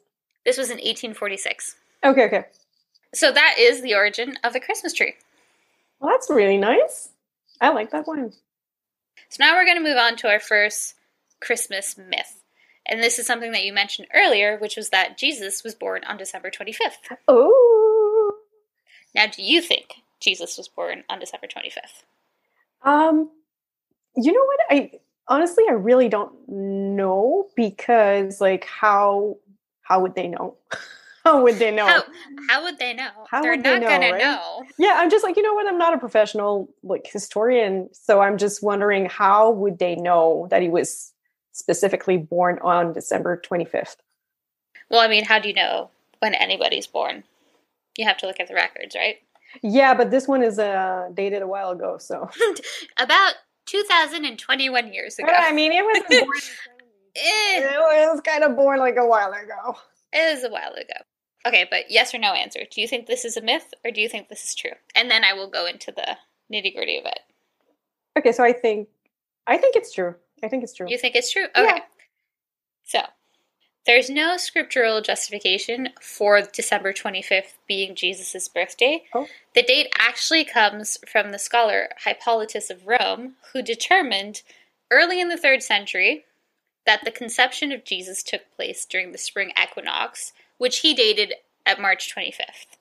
This 0.45 0.57
was 0.57 0.69
in 0.69 0.77
1846. 0.77 1.75
Okay. 2.03 2.25
Okay. 2.25 2.45
So 3.13 3.31
that 3.31 3.55
is 3.57 3.81
the 3.81 3.95
origin 3.95 4.37
of 4.43 4.53
the 4.53 4.59
Christmas 4.59 4.93
tree. 4.93 5.15
Well, 5.99 6.11
that's 6.11 6.29
really 6.29 6.57
nice. 6.57 7.09
I 7.61 7.69
like 7.69 7.91
that 7.91 8.07
one. 8.07 8.33
So 9.29 9.37
now 9.43 9.55
we're 9.55 9.65
going 9.65 9.77
to 9.77 9.83
move 9.83 9.97
on 9.97 10.17
to 10.17 10.27
our 10.27 10.39
first 10.39 10.95
Christmas 11.39 11.97
myth. 11.97 12.41
And 12.85 13.01
this 13.01 13.17
is 13.17 13.25
something 13.25 13.51
that 13.53 13.63
you 13.63 13.73
mentioned 13.73 14.09
earlier, 14.13 14.57
which 14.57 14.75
was 14.75 14.89
that 14.89 15.17
Jesus 15.17 15.63
was 15.63 15.73
born 15.73 16.03
on 16.03 16.17
December 16.17 16.51
25th. 16.51 17.17
Oh. 17.27 17.74
Now, 19.15 19.27
do 19.27 19.41
you 19.41 19.61
think 19.61 19.95
Jesus 20.19 20.57
was 20.57 20.67
born 20.67 21.05
on 21.09 21.19
December 21.19 21.47
25th? 21.47 22.03
Um, 22.83 23.29
you 24.15 24.33
know 24.33 24.45
what? 24.45 24.59
I 24.69 24.91
honestly 25.27 25.63
I 25.67 25.73
really 25.73 26.09
don't 26.09 26.33
know 26.47 27.47
because 27.55 28.39
like 28.39 28.65
how 28.65 29.37
how 29.81 30.01
would 30.01 30.15
they 30.15 30.27
know? 30.27 30.57
how 31.23 31.41
would 31.41 31.55
they 31.55 31.71
know? 31.71 31.87
How, 31.87 32.03
how 32.49 32.63
would 32.63 32.77
they 32.77 32.93
know? 32.93 33.09
How 33.31 33.41
They're 33.41 33.55
not 33.55 33.63
they 33.63 33.79
know, 33.79 33.87
gonna 33.87 34.11
right? 34.11 34.19
know. 34.19 34.63
Yeah, 34.77 34.95
I'm 34.97 35.09
just 35.09 35.23
like, 35.23 35.37
you 35.37 35.43
know 35.43 35.53
what? 35.53 35.67
I'm 35.67 35.77
not 35.77 35.93
a 35.93 35.97
professional 35.97 36.69
like 36.83 37.07
historian, 37.11 37.89
so 37.93 38.19
I'm 38.21 38.37
just 38.37 38.61
wondering 38.61 39.05
how 39.05 39.51
would 39.51 39.79
they 39.79 39.95
know 39.95 40.47
that 40.51 40.61
he 40.61 40.69
was 40.69 41.13
specifically 41.53 42.17
born 42.17 42.59
on 42.61 42.91
December 42.91 43.41
25th? 43.49 43.95
Well, 44.89 44.99
I 44.99 45.07
mean, 45.07 45.23
how 45.23 45.39
do 45.39 45.47
you 45.47 45.53
know 45.53 45.89
when 46.19 46.35
anybody's 46.35 46.85
born? 46.85 47.23
You 47.97 48.05
have 48.05 48.17
to 48.17 48.27
look 48.27 48.39
at 48.39 48.47
the 48.47 48.55
records, 48.55 48.95
right? 48.95 49.17
Yeah, 49.61 49.93
but 49.93 50.11
this 50.11 50.27
one 50.27 50.43
is 50.43 50.59
uh, 50.59 51.09
dated 51.13 51.41
a 51.41 51.47
while 51.47 51.71
ago, 51.71 51.97
so 51.97 52.29
about 52.97 53.35
2021 53.67 54.93
years 54.93 55.17
ago. 55.17 55.31
I 55.31 55.51
mean, 55.53 55.71
it 55.71 55.83
was 55.83 56.03
born. 56.09 56.37
Eh. 57.17 57.61
it 57.61 58.11
was 58.11 58.19
kind 58.19 58.43
of 58.43 58.57
born 58.57 58.77
like 58.77 58.97
a 58.97 59.07
while 59.07 59.31
ago. 59.31 59.77
It 60.11 60.33
was 60.33 60.43
a 60.43 60.49
while 60.49 60.73
ago. 60.73 60.99
Okay, 61.47 61.65
but 61.69 61.89
yes 61.89 62.13
or 62.13 62.17
no 62.17 62.33
answer. 62.33 62.59
Do 62.69 62.81
you 62.81 62.89
think 62.89 63.07
this 63.07 63.23
is 63.23 63.37
a 63.37 63.41
myth 63.41 63.73
or 63.85 63.91
do 63.91 64.01
you 64.01 64.09
think 64.09 64.27
this 64.27 64.43
is 64.43 64.53
true? 64.53 64.71
And 64.95 65.09
then 65.09 65.23
I 65.23 65.31
will 65.31 65.49
go 65.49 65.65
into 65.65 65.93
the 65.93 66.17
nitty 66.51 66.75
gritty 66.75 66.97
of 66.97 67.05
it. 67.05 67.19
Okay, 68.17 68.33
so 68.33 68.43
I 68.43 68.51
think 68.51 68.89
I 69.47 69.57
think 69.57 69.75
it's 69.75 69.93
true. 69.93 70.15
I 70.43 70.47
think 70.47 70.63
it's 70.63 70.73
true. 70.73 70.87
You 70.89 70.97
think 70.97 71.15
it's 71.15 71.31
true? 71.31 71.45
Okay. 71.55 71.65
Yeah. 71.65 71.79
So, 72.83 72.99
there's 73.85 74.09
no 74.09 74.37
scriptural 74.37 75.01
justification 75.01 75.89
for 76.01 76.41
December 76.41 76.91
25th 76.91 77.53
being 77.67 77.95
Jesus' 77.95 78.47
birthday. 78.47 79.03
Oh. 79.13 79.27
The 79.53 79.61
date 79.61 79.93
actually 79.99 80.43
comes 80.43 80.97
from 81.07 81.31
the 81.31 81.39
scholar 81.39 81.89
Hippolytus 82.03 82.69
of 82.69 82.87
Rome, 82.87 83.33
who 83.53 83.61
determined 83.61 84.41
early 84.91 85.21
in 85.21 85.29
the 85.29 85.37
third 85.37 85.61
century 85.61 86.25
that 86.85 87.03
the 87.03 87.11
conception 87.11 87.71
of 87.71 87.83
Jesus 87.83 88.23
took 88.23 88.41
place 88.55 88.85
during 88.85 89.11
the 89.11 89.17
spring 89.17 89.51
equinox, 89.61 90.33
which 90.57 90.79
he 90.79 90.93
dated 90.93 91.35
at 91.65 91.81
March 91.81 92.13
25th. 92.13 92.77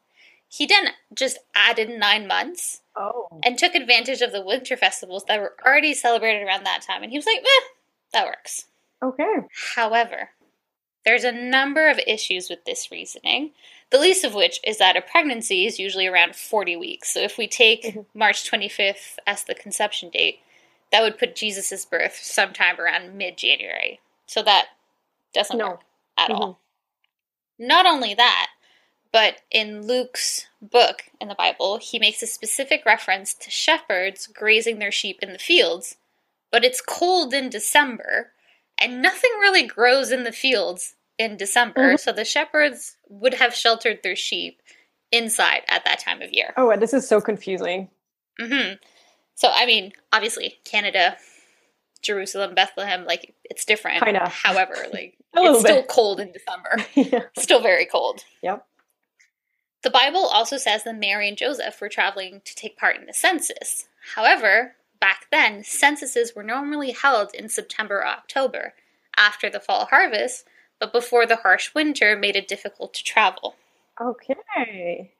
He 0.48 0.66
then 0.66 0.88
just 1.14 1.38
added 1.54 1.90
nine 1.90 2.26
months 2.26 2.80
oh. 2.96 3.28
and 3.44 3.58
took 3.58 3.74
advantage 3.74 4.20
of 4.20 4.32
the 4.32 4.44
winter 4.44 4.76
festivals 4.76 5.24
that 5.24 5.40
were 5.40 5.54
already 5.66 5.94
celebrated 5.94 6.46
around 6.46 6.64
that 6.64 6.82
time. 6.82 7.02
And 7.02 7.10
he 7.10 7.18
was 7.18 7.26
like, 7.26 7.40
eh, 7.40 7.64
that 8.12 8.26
works. 8.26 8.66
Okay. 9.02 9.34
However, 9.74 10.30
there's 11.04 11.24
a 11.24 11.32
number 11.32 11.88
of 11.88 12.00
issues 12.06 12.48
with 12.48 12.64
this 12.64 12.90
reasoning, 12.90 13.50
the 13.90 13.98
least 13.98 14.24
of 14.24 14.34
which 14.34 14.58
is 14.64 14.78
that 14.78 14.96
a 14.96 15.02
pregnancy 15.02 15.66
is 15.66 15.78
usually 15.78 16.06
around 16.06 16.34
40 16.34 16.76
weeks. 16.76 17.12
So 17.12 17.20
if 17.20 17.36
we 17.36 17.46
take 17.46 17.84
mm-hmm. 17.84 18.18
March 18.18 18.50
25th 18.50 19.18
as 19.26 19.44
the 19.44 19.54
conception 19.54 20.10
date, 20.10 20.40
that 20.92 21.02
would 21.02 21.18
put 21.18 21.36
Jesus' 21.36 21.84
birth 21.84 22.18
sometime 22.22 22.80
around 22.80 23.14
mid 23.14 23.36
January. 23.36 24.00
So 24.26 24.42
that 24.42 24.68
doesn't 25.34 25.58
no. 25.58 25.70
work 25.70 25.80
at 26.16 26.30
mm-hmm. 26.30 26.40
all. 26.42 26.60
Not 27.58 27.86
only 27.86 28.14
that, 28.14 28.48
but 29.12 29.42
in 29.50 29.86
Luke's 29.86 30.46
book 30.60 31.04
in 31.20 31.28
the 31.28 31.36
Bible, 31.36 31.78
he 31.78 31.98
makes 31.98 32.22
a 32.22 32.26
specific 32.26 32.84
reference 32.84 33.32
to 33.34 33.50
shepherds 33.50 34.26
grazing 34.26 34.78
their 34.78 34.90
sheep 34.90 35.20
in 35.22 35.32
the 35.32 35.38
fields, 35.38 35.96
but 36.50 36.64
it's 36.64 36.80
cold 36.80 37.32
in 37.32 37.48
December, 37.48 38.32
and 38.80 39.02
nothing 39.02 39.30
really 39.40 39.66
grows 39.66 40.10
in 40.10 40.24
the 40.24 40.32
fields 40.32 40.94
in 41.18 41.36
December, 41.36 41.80
mm-hmm. 41.80 41.96
so 41.96 42.12
the 42.12 42.24
shepherds 42.24 42.96
would 43.08 43.34
have 43.34 43.54
sheltered 43.54 44.00
their 44.02 44.16
sheep 44.16 44.60
inside 45.12 45.62
at 45.68 45.84
that 45.84 46.00
time 46.00 46.22
of 46.22 46.32
year. 46.32 46.52
Oh, 46.56 46.76
this 46.76 46.92
is 46.92 47.06
so 47.08 47.20
confusing. 47.20 47.88
Mm-hmm. 48.40 48.74
So, 49.36 49.50
I 49.52 49.66
mean, 49.66 49.92
obviously, 50.12 50.58
Canada, 50.64 51.16
Jerusalem, 52.02 52.54
Bethlehem, 52.54 53.04
like 53.04 53.34
it's 53.44 53.64
different. 53.64 54.04
Kinda. 54.04 54.28
However, 54.28 54.74
like 54.92 55.16
it's 55.34 55.62
bit. 55.62 55.70
still 55.70 55.82
cold 55.84 56.20
in 56.20 56.32
December. 56.32 56.84
yeah. 56.94 57.24
Still 57.38 57.60
very 57.60 57.86
cold. 57.86 58.24
Yep. 58.42 58.66
The 59.82 59.90
Bible 59.90 60.24
also 60.24 60.56
says 60.56 60.84
that 60.84 60.98
Mary 60.98 61.28
and 61.28 61.36
Joseph 61.36 61.80
were 61.80 61.90
traveling 61.90 62.40
to 62.44 62.54
take 62.54 62.78
part 62.78 62.96
in 62.96 63.06
the 63.06 63.12
census. 63.12 63.86
However, 64.14 64.76
back 65.04 65.26
then, 65.30 65.62
censuses 65.62 66.34
were 66.34 66.42
normally 66.42 66.92
held 66.92 67.34
in 67.34 67.50
September 67.50 67.96
or 67.98 68.06
October, 68.06 68.72
after 69.18 69.50
the 69.50 69.60
fall 69.60 69.84
harvest, 69.84 70.46
but 70.80 70.94
before 70.94 71.26
the 71.26 71.36
harsh 71.36 71.74
winter 71.74 72.16
made 72.16 72.36
it 72.36 72.48
difficult 72.48 72.94
to 72.94 73.04
travel. 73.04 73.54
Okay. 74.00 75.12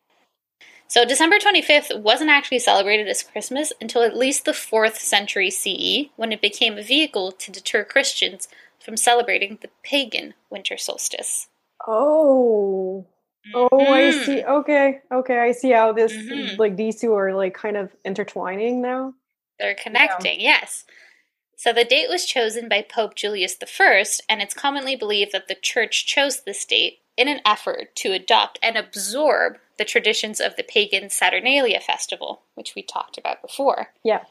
So 0.88 1.04
December 1.04 1.36
25th 1.36 2.00
wasn't 2.00 2.30
actually 2.30 2.60
celebrated 2.60 3.08
as 3.08 3.22
Christmas 3.22 3.74
until 3.78 4.00
at 4.00 4.16
least 4.16 4.46
the 4.46 4.52
4th 4.52 4.96
century 4.96 5.50
CE, 5.50 6.08
when 6.16 6.32
it 6.32 6.40
became 6.40 6.78
a 6.78 6.82
vehicle 6.82 7.30
to 7.32 7.52
deter 7.52 7.84
Christians 7.84 8.48
from 8.82 8.96
celebrating 8.96 9.58
the 9.60 9.68
pagan 9.82 10.32
winter 10.48 10.78
solstice. 10.78 11.48
Oh. 11.86 13.04
Oh, 13.52 13.68
mm-hmm. 13.70 13.92
I 13.92 14.10
see. 14.12 14.42
Okay, 14.42 15.00
okay, 15.12 15.38
I 15.40 15.52
see 15.52 15.72
how 15.72 15.92
this 15.92 16.14
mm-hmm. 16.14 16.58
like 16.58 16.76
these 16.76 17.02
two 17.02 17.12
are 17.12 17.34
like 17.34 17.52
kind 17.52 17.76
of 17.76 17.94
intertwining 18.02 18.80
now. 18.80 19.12
They're 19.58 19.74
connecting, 19.74 20.40
yeah. 20.40 20.60
yes. 20.60 20.84
So 21.56 21.72
the 21.72 21.84
date 21.84 22.08
was 22.08 22.26
chosen 22.26 22.68
by 22.68 22.82
Pope 22.82 23.14
Julius 23.14 23.56
I, 23.62 24.04
and 24.28 24.42
it's 24.42 24.54
commonly 24.54 24.96
believed 24.96 25.32
that 25.32 25.48
the 25.48 25.54
church 25.54 26.06
chose 26.06 26.42
this 26.42 26.64
date 26.64 26.98
in 27.16 27.28
an 27.28 27.40
effort 27.46 27.94
to 27.96 28.12
adopt 28.12 28.58
and 28.62 28.76
absorb 28.76 29.58
the 29.78 29.84
traditions 29.84 30.40
of 30.40 30.56
the 30.56 30.62
pagan 30.62 31.10
Saturnalia 31.10 31.80
festival, 31.80 32.42
which 32.54 32.74
we 32.74 32.82
talked 32.82 33.18
about 33.18 33.40
before. 33.40 33.88
Yeah. 34.02 34.24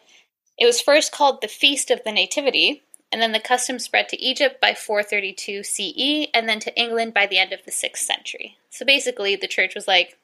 It 0.58 0.66
was 0.66 0.82
first 0.82 1.12
called 1.12 1.42
the 1.42 1.48
Feast 1.48 1.90
of 1.90 2.04
the 2.04 2.12
Nativity, 2.12 2.84
and 3.12 3.22
then 3.22 3.32
the 3.32 3.40
custom 3.40 3.80
spread 3.80 4.10
to 4.10 4.22
Egypt 4.22 4.60
by 4.60 4.74
432 4.74 5.64
CE, 5.64 6.30
and 6.34 6.48
then 6.48 6.60
to 6.60 6.80
England 6.80 7.14
by 7.14 7.26
the 7.26 7.38
end 7.38 7.54
of 7.54 7.64
the 7.66 7.72
6th 7.72 7.98
century. 7.98 8.58
So 8.70 8.86
basically, 8.86 9.36
the 9.36 9.48
church 9.48 9.76
was 9.76 9.88
like, 9.88 10.18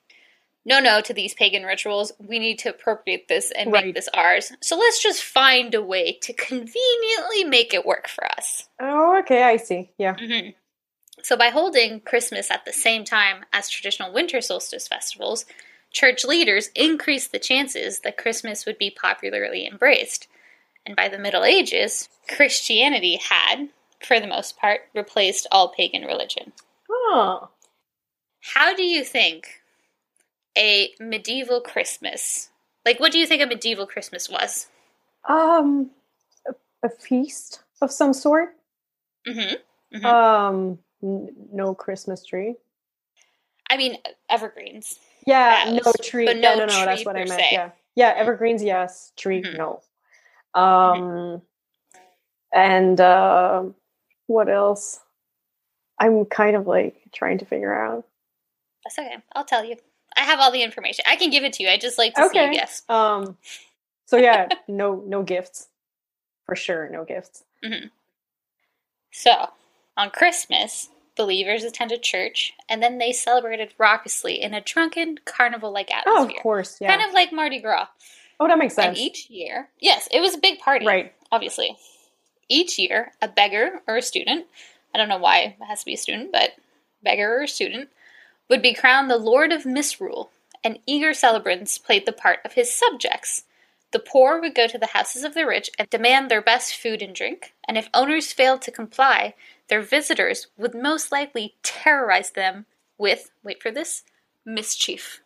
no, 0.70 0.80
no 0.80 1.02
to 1.02 1.14
these 1.14 1.34
pagan 1.34 1.64
rituals. 1.64 2.12
We 2.20 2.38
need 2.38 2.60
to 2.60 2.70
appropriate 2.70 3.28
this 3.28 3.52
and 3.52 3.72
Right. 3.72 3.86
make 3.88 3.96
this 3.96 4.08
ours. 4.14 4.52
So 4.62 4.78
let's 4.78 5.02
just 5.02 5.24
find 5.24 5.74
a 5.74 5.82
way 5.82 6.14
to 6.22 6.32
conveniently 6.34 7.44
make 7.44 7.74
it 7.74 7.86
work 7.86 8.08
for 8.08 8.26
us. 8.32 8.70
Oh, 8.80 9.18
okay, 9.20 9.44
I 9.44 9.58
see. 9.58 9.90
Yeah. 9.98 10.16
hmm 10.18 10.50
So, 11.24 11.36
by 11.36 11.50
holding 11.50 12.00
Christmas 12.02 12.50
at 12.52 12.64
the 12.66 12.72
same 12.72 13.04
time 13.04 13.46
as 13.52 13.68
traditional 13.68 14.14
winter 14.14 14.40
solstice 14.42 14.88
festivals, 14.88 15.46
church 15.92 16.24
leaders 16.24 16.70
increased 16.76 17.32
the 17.32 17.40
chances 17.40 18.02
that 18.02 18.16
Christmas 18.18 18.66
would 18.66 18.78
be 18.78 18.92
popularly 18.92 19.68
embraced. 19.68 20.28
And 20.86 20.96
by 20.96 21.10
the 21.10 21.18
Middle 21.20 21.44
Ages, 21.44 22.08
Christianity 22.28 23.18
had, 23.18 23.70
for 24.00 24.20
the 24.20 24.28
most 24.28 24.56
part, 24.58 24.82
replaced 24.94 25.48
all 25.52 25.70
pagan 25.70 26.04
religion. 26.04 26.54
Oh. 26.90 27.50
How 28.54 28.74
do 28.74 28.84
you 28.84 29.04
think 29.04 29.59
a 30.58 30.94
medieval 31.00 31.62
Christmas, 31.62 32.50
like 32.86 33.00
what 33.00 33.12
do 33.12 33.20
you 33.20 33.26
think 33.28 33.42
a 33.42 33.46
medieval 33.46 33.86
Christmas 33.86 34.30
was? 34.30 34.68
Um, 35.28 35.92
a, 36.48 36.54
a 36.86 36.90
feast 36.90 37.62
of 37.82 37.92
some 37.92 38.14
sort. 38.14 38.56
hmm 39.26 39.56
Mhm. 39.94 40.06
Um, 40.06 40.80
n- 41.02 41.36
no 41.52 41.74
Christmas 41.74 42.24
tree. 42.24 42.56
I 43.70 43.78
mean, 43.78 43.98
evergreens. 44.30 45.00
Yeah, 45.26 45.80
no 45.84 45.92
tree. 46.02 46.26
but 46.26 46.38
yeah, 46.38 46.56
no 46.56 46.66
no, 46.66 46.66
no, 46.68 46.86
that's 46.86 47.06
what 47.06 47.16
I 47.16 47.20
meant. 47.20 47.32
se. 47.32 47.48
Yeah, 47.52 47.72
yeah, 47.96 48.14
evergreens, 48.16 48.64
yes. 48.64 49.12
Tree, 49.18 49.42
Mhm. 49.44 49.58
no. 49.58 49.82
Um, 50.60 51.42
and 52.54 53.00
uh, 53.00 53.64
what 54.28 54.50
else? 54.50 55.00
I'm 56.00 56.26
kind 56.26 56.56
of 56.56 56.66
like 56.68 57.02
trying 57.12 57.40
to 57.40 57.46
figure 57.46 57.74
out. 57.74 58.06
That's 58.84 58.98
okay. 58.98 59.18
I'll 59.34 59.44
tell 59.46 59.66
you. 59.66 59.76
I 60.18 60.22
have 60.22 60.40
all 60.40 60.52
the 60.52 60.64
information. 60.64 61.06
I 61.08 61.16
can 61.16 61.30
give 61.30 61.44
it 61.44 61.54
to 61.54 61.64
you. 61.64 61.70
I 61.70 61.78
just 61.78 61.98
like 61.98 62.14
to 62.16 62.30
see 62.30 62.38
you 62.38 62.44
Okay. 62.46 62.54
guess. 62.54 62.84
Um, 62.90 63.38
so 64.06 64.18
yeah, 64.18 64.48
no, 64.68 65.04
no 65.06 65.24
gifts, 65.24 65.68
for 66.46 66.56
sure, 66.56 66.90
no 66.90 67.04
gifts. 67.06 67.44
So, 69.12 69.50
on 69.98 70.12
Christmas, 70.12 70.90
believers 71.18 71.64
attended 71.64 72.02
church 72.04 72.54
and 72.70 72.82
then 72.82 72.98
they 72.98 73.12
celebrated 73.12 73.74
raucously 73.78 74.40
in 74.42 74.54
a 74.54 74.62
drunken 74.62 75.18
carnival 75.26 75.72
like 75.74 75.92
atmosphere. 75.94 76.32
Oh, 76.34 76.38
of 76.38 76.42
course, 76.44 76.78
yeah. 76.80 76.96
Kind 76.96 77.08
of 77.08 77.14
like 77.14 77.34
Mardi 77.34 77.60
Gras. 77.60 77.88
oh, 78.40 78.48
that 78.48 78.58
makes 78.58 78.78
And 78.78 78.96
sense. 78.96 79.00
each 79.00 79.30
year, 79.30 79.70
yes, 79.80 80.08
it 80.12 80.22
was 80.22 80.36
a 80.36 80.40
big 80.40 80.60
party. 80.60 80.86
Right. 80.86 81.14
Obviously. 81.32 81.78
Each 82.48 82.80
year, 82.80 83.12
a 83.22 83.28
beggar 83.28 83.82
or 83.88 83.98
a 83.98 84.02
student, 84.02 84.46
I 84.94 84.98
don't 84.98 85.10
know 85.10 85.18
why 85.20 85.40
it 85.40 85.56
has 85.68 85.80
to 85.82 85.86
be 85.86 85.94
a 85.94 85.98
student, 85.98 86.32
but 86.32 86.52
beggar 87.04 87.36
or 87.40 87.44
a 87.44 87.48
student, 87.48 87.90
would 88.50 88.62
be 88.62 88.74
crowned 88.74 89.10
the 89.10 89.18
Lord 89.18 89.52
of 89.52 89.66
Misrule, 89.66 90.32
and 90.64 90.80
eager 90.86 91.14
celebrants 91.14 91.78
played 91.78 92.06
the 92.06 92.12
part 92.14 92.40
of 92.44 92.54
his 92.54 92.74
subjects. 92.74 93.44
The 93.92 94.00
poor 94.00 94.40
would 94.40 94.54
go 94.56 94.68
to 94.68 94.78
the 94.78 94.88
houses 94.88 95.24
of 95.24 95.34
the 95.34 95.46
rich 95.46 95.70
and 95.80 95.90
demand 95.90 96.30
their 96.30 96.42
best 96.42 96.76
food 96.76 97.02
and 97.02 97.16
drink, 97.16 97.54
and 97.68 97.78
if 97.78 97.90
owners 97.94 98.34
failed 98.34 98.62
to 98.64 98.72
comply, 98.72 99.34
their 99.68 99.82
visitors 99.82 100.48
would 100.58 100.74
most 100.76 101.12
likely 101.12 101.56
terrorize 101.64 102.32
them 102.32 102.66
with, 102.98 103.32
wait 103.44 103.62
for 103.62 103.72
this, 103.72 104.04
mischief. 104.46 105.22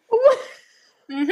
hmm 1.10 1.30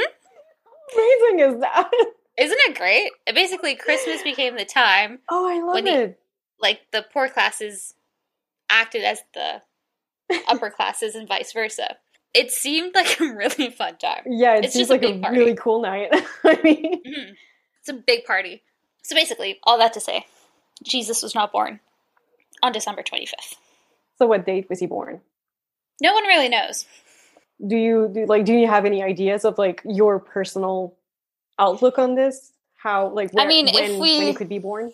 amazing 0.94 1.40
is 1.40 1.60
that? 1.62 1.90
Isn't 2.38 2.60
it 2.68 2.78
great? 2.78 3.12
Basically, 3.34 3.76
Christmas 3.76 4.24
became 4.24 4.56
the 4.56 4.66
time 4.66 5.20
Oh, 5.30 5.48
I 5.48 5.62
love 5.62 5.86
it. 5.86 6.20
like 6.60 6.82
the 6.92 7.06
poor 7.14 7.30
classes 7.30 7.94
acted 8.70 9.04
as 9.04 9.20
the 9.34 9.62
upper 10.48 10.70
classes 10.70 11.16
and 11.16 11.28
vice 11.28 11.52
versa. 11.54 11.98
It 12.34 12.52
seemed 12.52 12.96
like 12.96 13.20
a 13.20 13.26
really 13.36 13.70
fun 13.72 13.98
time. 13.98 14.24
Yeah, 14.26 14.56
it 14.56 14.66
it's 14.66 14.74
seems 14.74 14.88
just 14.88 14.92
like 14.92 15.04
a, 15.04 15.20
party. 15.20 15.38
really 15.38 15.56
cool 15.56 15.82
night. 15.82 16.10
I 16.44 16.60
mean, 16.64 17.02
Mhm. 17.06 17.34
It's 17.80 17.90
a 17.90 17.94
big 17.94 18.26
party. 18.26 18.62
So 19.04 19.16
basically, 19.16 19.60
all 19.64 19.78
that 19.80 19.94
to 19.94 20.00
say, 20.00 20.26
Jesus 20.84 21.24
was 21.24 21.34
not 21.34 21.52
born 21.52 21.80
on 22.64 22.72
December 22.72 23.02
25th. 23.04 23.56
so 24.18 24.28
what 24.28 24.46
date 24.46 24.70
was 24.70 24.80
he 24.80 24.86
born? 24.86 25.22
No 26.02 26.14
one 26.14 26.26
really 26.26 26.48
knows. 26.50 26.86
Do 27.66 27.76
you 27.76 28.10
do 28.14 28.26
like 28.26 28.46
do 28.46 28.54
you 28.54 28.68
have 28.68 28.86
any 28.86 29.04
ideas 29.04 29.46
of 29.46 29.58
like 29.58 29.82
your 29.86 30.20
personal 30.20 30.96
outlook 31.60 31.98
on 32.00 32.16
this? 32.16 32.52
How 32.78 33.10
like 33.10 33.32
where, 33.34 33.48
mean, 33.48 33.68
if 33.68 34.00
we- 34.00 34.18
when 34.18 34.28
he 34.28 34.34
could 34.34 34.50
be 34.50 34.58
born? 34.60 34.94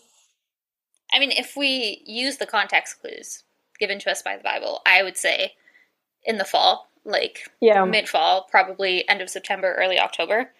I 1.13 1.19
mean, 1.19 1.31
if 1.31 1.55
we 1.55 2.03
use 2.05 2.37
the 2.37 2.45
context 2.45 2.99
clues 2.99 3.43
given 3.79 3.99
to 3.99 4.11
us 4.11 4.21
by 4.21 4.37
the 4.37 4.43
Bible, 4.43 4.81
I 4.85 5.03
would 5.03 5.17
say 5.17 5.53
in 6.23 6.37
the 6.37 6.45
fall, 6.45 6.89
like 7.05 7.49
Yeah, 7.61 7.85
mid 7.85 8.09
fall, 8.09 8.47
probably 8.49 9.07
end 9.07 9.21
of 9.21 9.29
September, 9.29 9.73
early 9.75 9.99
October. 9.99 10.51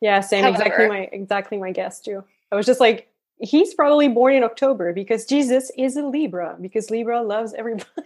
yeah, 0.00 0.20
same. 0.20 0.44
exactly 0.44 0.88
my 0.88 1.08
exactly 1.12 1.58
my 1.58 1.72
guess 1.72 2.00
too. 2.00 2.24
I 2.50 2.56
was 2.56 2.66
just 2.66 2.80
like, 2.80 3.08
he's 3.38 3.74
probably 3.74 4.08
born 4.08 4.34
in 4.34 4.42
October 4.42 4.92
because 4.92 5.24
Jesus 5.26 5.70
is 5.76 5.96
a 5.96 6.02
Libra 6.02 6.56
because 6.60 6.90
Libra 6.90 7.22
loves 7.22 7.54
everybody. 7.54 7.86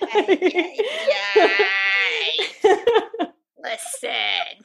Listen. 3.63 4.65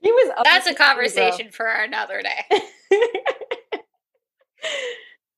he 0.00 0.10
was. 0.10 0.32
That's 0.44 0.66
a 0.66 0.74
conversation 0.74 1.50
for 1.50 1.66
another 1.66 2.22
day. 2.22 2.60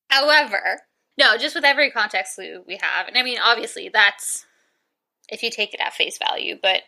However, 0.08 0.80
no, 1.18 1.36
just 1.36 1.54
with 1.54 1.64
every 1.64 1.90
context 1.90 2.34
clue 2.34 2.62
we 2.66 2.78
have, 2.80 3.08
and 3.08 3.16
I 3.16 3.22
mean, 3.22 3.38
obviously, 3.42 3.88
that's 3.92 4.46
if 5.28 5.42
you 5.42 5.50
take 5.50 5.72
it 5.74 5.80
at 5.80 5.92
face 5.94 6.18
value. 6.18 6.56
But 6.60 6.82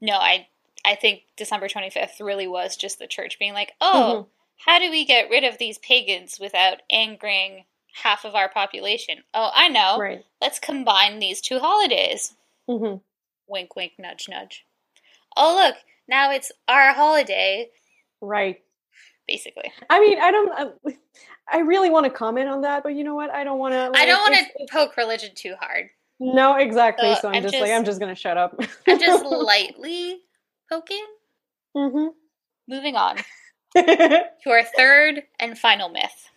no, 0.00 0.14
I 0.14 0.46
I 0.84 0.94
think 0.94 1.22
December 1.36 1.68
twenty 1.68 1.90
fifth 1.90 2.20
really 2.20 2.46
was 2.46 2.76
just 2.76 2.98
the 2.98 3.06
church 3.06 3.38
being 3.38 3.52
like, 3.52 3.72
oh, 3.80 4.26
how 4.66 4.78
do 4.78 4.90
we 4.90 5.04
get 5.04 5.30
rid 5.30 5.44
of 5.44 5.58
these 5.58 5.78
pagans 5.78 6.38
without 6.40 6.82
angering 6.90 7.64
half 8.02 8.24
of 8.24 8.34
our 8.34 8.48
population? 8.48 9.18
Oh, 9.34 9.50
I 9.54 9.68
know. 9.68 9.98
right. 9.98 10.24
Let's 10.40 10.58
combine 10.58 11.18
these 11.18 11.40
two 11.40 11.58
holidays. 11.58 12.34
hmm 12.68 12.96
Wink, 13.48 13.74
wink, 13.74 13.92
nudge, 13.98 14.26
nudge. 14.28 14.64
Oh, 15.36 15.54
look, 15.56 15.76
now 16.08 16.30
it's 16.30 16.52
our 16.68 16.92
holiday, 16.92 17.68
Right. 18.20 18.62
Basically. 19.30 19.72
I 19.88 20.00
mean, 20.00 20.20
I 20.20 20.30
don't. 20.32 20.96
I, 21.48 21.60
really 21.60 21.88
want 21.88 22.04
to 22.04 22.10
comment 22.10 22.48
on 22.48 22.62
that, 22.62 22.82
but 22.82 22.94
you 22.94 23.04
know 23.04 23.14
what? 23.14 23.30
I 23.30 23.44
don't 23.44 23.58
want 23.58 23.74
to. 23.74 23.92
I 23.94 24.04
don't 24.06 24.20
want 24.20 24.34
to 24.34 24.66
poke 24.70 24.96
religion 24.96 25.30
too 25.34 25.54
hard. 25.58 25.88
No, 26.18 26.56
exactly. 26.56 27.14
So 27.14 27.20
So, 27.22 27.28
I'm, 27.28 27.36
I'm 27.36 27.42
just, 27.42 27.60
like, 27.60 27.70
I'm 27.70 27.84
just 27.84 28.00
gonna 28.00 28.14
shut 28.14 28.36
up. 28.36 28.60
I'm 28.86 28.98
just 28.98 29.24
lightly 29.30 30.20
poking. 30.68 31.06
hmm 31.74 32.08
Moving 32.68 32.96
on 32.96 33.16
to 33.76 34.26
our 34.46 34.64
third 34.76 35.22
and 35.38 35.58
final 35.58 35.88
myth. 35.88 36.30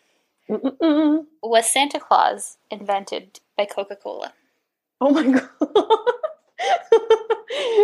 Mm-mm-mm. 0.49 1.25
Was 1.41 1.71
Santa 1.71 1.99
Claus 1.99 2.57
invented 2.69 3.39
by 3.57 3.65
Coca 3.65 3.95
Cola? 3.95 4.33
oh 5.01 5.09
my 5.09 5.23
god! 5.23 5.49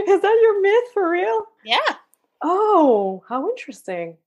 Is 0.08 0.22
that 0.22 0.40
your 0.42 0.62
myth 0.62 0.94
for 0.94 1.10
real? 1.10 1.46
Yeah. 1.66 1.78
Oh, 2.42 3.24
how 3.28 3.50
interesting. 3.50 4.18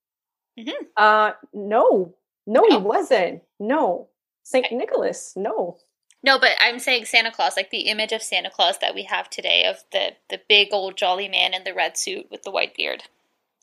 Mhm. 0.58 0.72
Uh, 0.96 1.32
no, 1.52 2.14
no, 2.46 2.64
he 2.68 2.76
wasn't. 2.76 3.42
No, 3.58 4.08
Saint 4.42 4.70
Nicholas. 4.72 5.32
No. 5.36 5.78
No, 6.24 6.38
but 6.38 6.52
I'm 6.60 6.78
saying 6.78 7.06
Santa 7.06 7.32
Claus, 7.32 7.56
like 7.56 7.70
the 7.70 7.88
image 7.88 8.12
of 8.12 8.22
Santa 8.22 8.50
Claus 8.50 8.78
that 8.78 8.94
we 8.94 9.04
have 9.04 9.28
today 9.28 9.64
of 9.64 9.82
the, 9.92 10.12
the 10.30 10.40
big 10.48 10.68
old 10.72 10.96
jolly 10.96 11.28
man 11.28 11.52
in 11.52 11.64
the 11.64 11.74
red 11.74 11.96
suit 11.98 12.28
with 12.30 12.44
the 12.44 12.50
white 12.52 12.76
beard. 12.76 13.02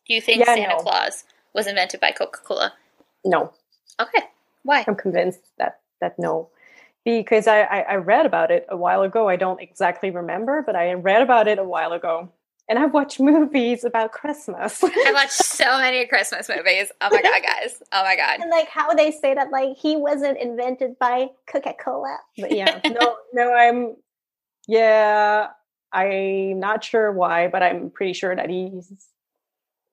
Do 0.07 0.13
you 0.13 0.19
think 0.21 0.39
Yeah, 0.39 0.55
Santa 0.55 0.75
no. 0.75 0.81
Claus 0.81 1.23
was 1.53 1.67
invented 1.67 2.01
by 2.01 2.11
Coca 2.11 2.39
Cola? 2.43 2.73
No, 3.23 3.53
Okay. 3.99 4.23
Why? 4.63 4.83
I'm 4.87 4.95
convinced 4.95 5.41
that 5.57 5.79
that 6.01 6.17
no, 6.19 6.49
because 7.05 7.47
I, 7.47 7.61
I 7.61 7.79
I 7.81 7.95
read 7.95 8.25
about 8.25 8.51
it 8.51 8.65
a 8.69 8.75
while 8.77 9.01
ago. 9.03 9.27
I 9.29 9.35
don't 9.35 9.61
exactly 9.61 10.09
remember, 10.11 10.61
but 10.65 10.75
I 10.75 10.93
read 10.93 11.21
about 11.21 11.47
it 11.47 11.59
a 11.59 11.63
while 11.63 11.93
ago, 11.93 12.29
and 12.69 12.79
I've 12.79 12.93
watched 12.93 13.19
movies 13.19 13.83
about 13.83 14.11
Christmas. 14.13 14.81
I 14.83 15.11
watched 15.13 15.31
so 15.33 15.65
many 15.79 16.05
Christmas 16.05 16.47
movies. 16.47 16.91
Oh 17.01 17.09
my 17.11 17.21
god, 17.21 17.41
guys. 17.43 17.81
Oh 17.91 18.03
my 18.03 18.15
god. 18.15 18.39
And 18.41 18.49
like 18.49 18.69
how 18.69 18.93
they 18.93 19.11
say 19.11 19.33
that 19.33 19.51
like 19.51 19.75
he 19.77 19.95
wasn't 19.97 20.37
invented 20.37 20.97
by 20.99 21.29
Coca 21.51 21.73
Cola. 21.73 22.17
but 22.37 22.51
yeah, 22.51 22.79
no, 22.85 23.15
no, 23.33 23.53
I'm 23.53 23.95
yeah, 24.67 25.47
I'm 25.91 26.59
not 26.59 26.83
sure 26.83 27.11
why, 27.11 27.47
but 27.47 27.63
I'm 27.63 27.89
pretty 27.89 28.13
sure 28.13 28.35
that 28.35 28.49
he's 28.49 28.93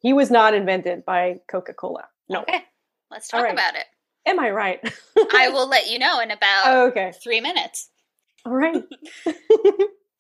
he 0.00 0.12
was 0.12 0.30
not 0.30 0.54
invented 0.54 1.04
by 1.04 1.40
Coca 1.48 1.72
Cola. 1.72 2.04
No, 2.28 2.42
Okay. 2.42 2.62
Let's 3.10 3.28
talk 3.28 3.44
right. 3.44 3.52
about 3.52 3.74
it. 3.76 3.84
am 4.26 4.38
I 4.40 4.50
right? 4.50 4.80
I 5.32 5.48
will 5.48 5.68
let 5.68 5.88
you 5.88 5.98
know 5.98 6.20
in 6.20 6.30
about 6.32 6.64
Oh, 6.66 6.86
okay, 6.88 7.12
three 7.22 7.40
minutes. 7.40 7.88
all 8.44 8.52
right. 8.52 8.82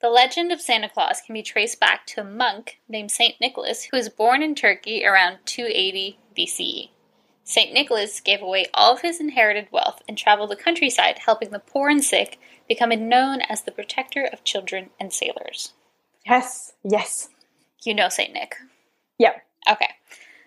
The 0.00 0.10
legend 0.10 0.52
of 0.52 0.60
Santa 0.60 0.90
Claus 0.90 1.22
can 1.24 1.32
be 1.32 1.42
traced 1.42 1.80
back 1.80 2.06
to 2.08 2.20
a 2.20 2.24
monk 2.24 2.80
named 2.88 3.10
St. 3.10 3.40
Nicholas 3.40 3.84
who 3.84 3.96
was 3.96 4.10
born 4.10 4.42
in 4.42 4.54
Turkey 4.54 5.04
around 5.06 5.38
280 5.46 6.18
BCE. 6.36 6.90
St. 7.44 7.72
Nicholas 7.72 8.20
gave 8.20 8.42
away 8.42 8.66
all 8.74 8.94
of 8.94 9.00
his 9.00 9.20
inherited 9.20 9.68
wealth 9.70 10.02
and 10.06 10.18
traveled 10.18 10.50
the 10.50 10.56
countryside 10.56 11.20
helping 11.20 11.50
the 11.50 11.60
poor 11.60 11.88
and 11.88 12.04
sick, 12.04 12.38
becoming 12.68 13.08
known 13.08 13.40
as 13.48 13.62
the 13.62 13.70
protector 13.70 14.24
of 14.24 14.44
children 14.44 14.90
and 15.00 15.12
sailors. 15.12 15.72
Yes, 16.26 16.74
yes. 16.84 17.28
You 17.84 17.94
know 17.94 18.08
St. 18.08 18.32
Nick. 18.32 18.56
Yep. 19.18 19.42
Okay. 19.70 19.90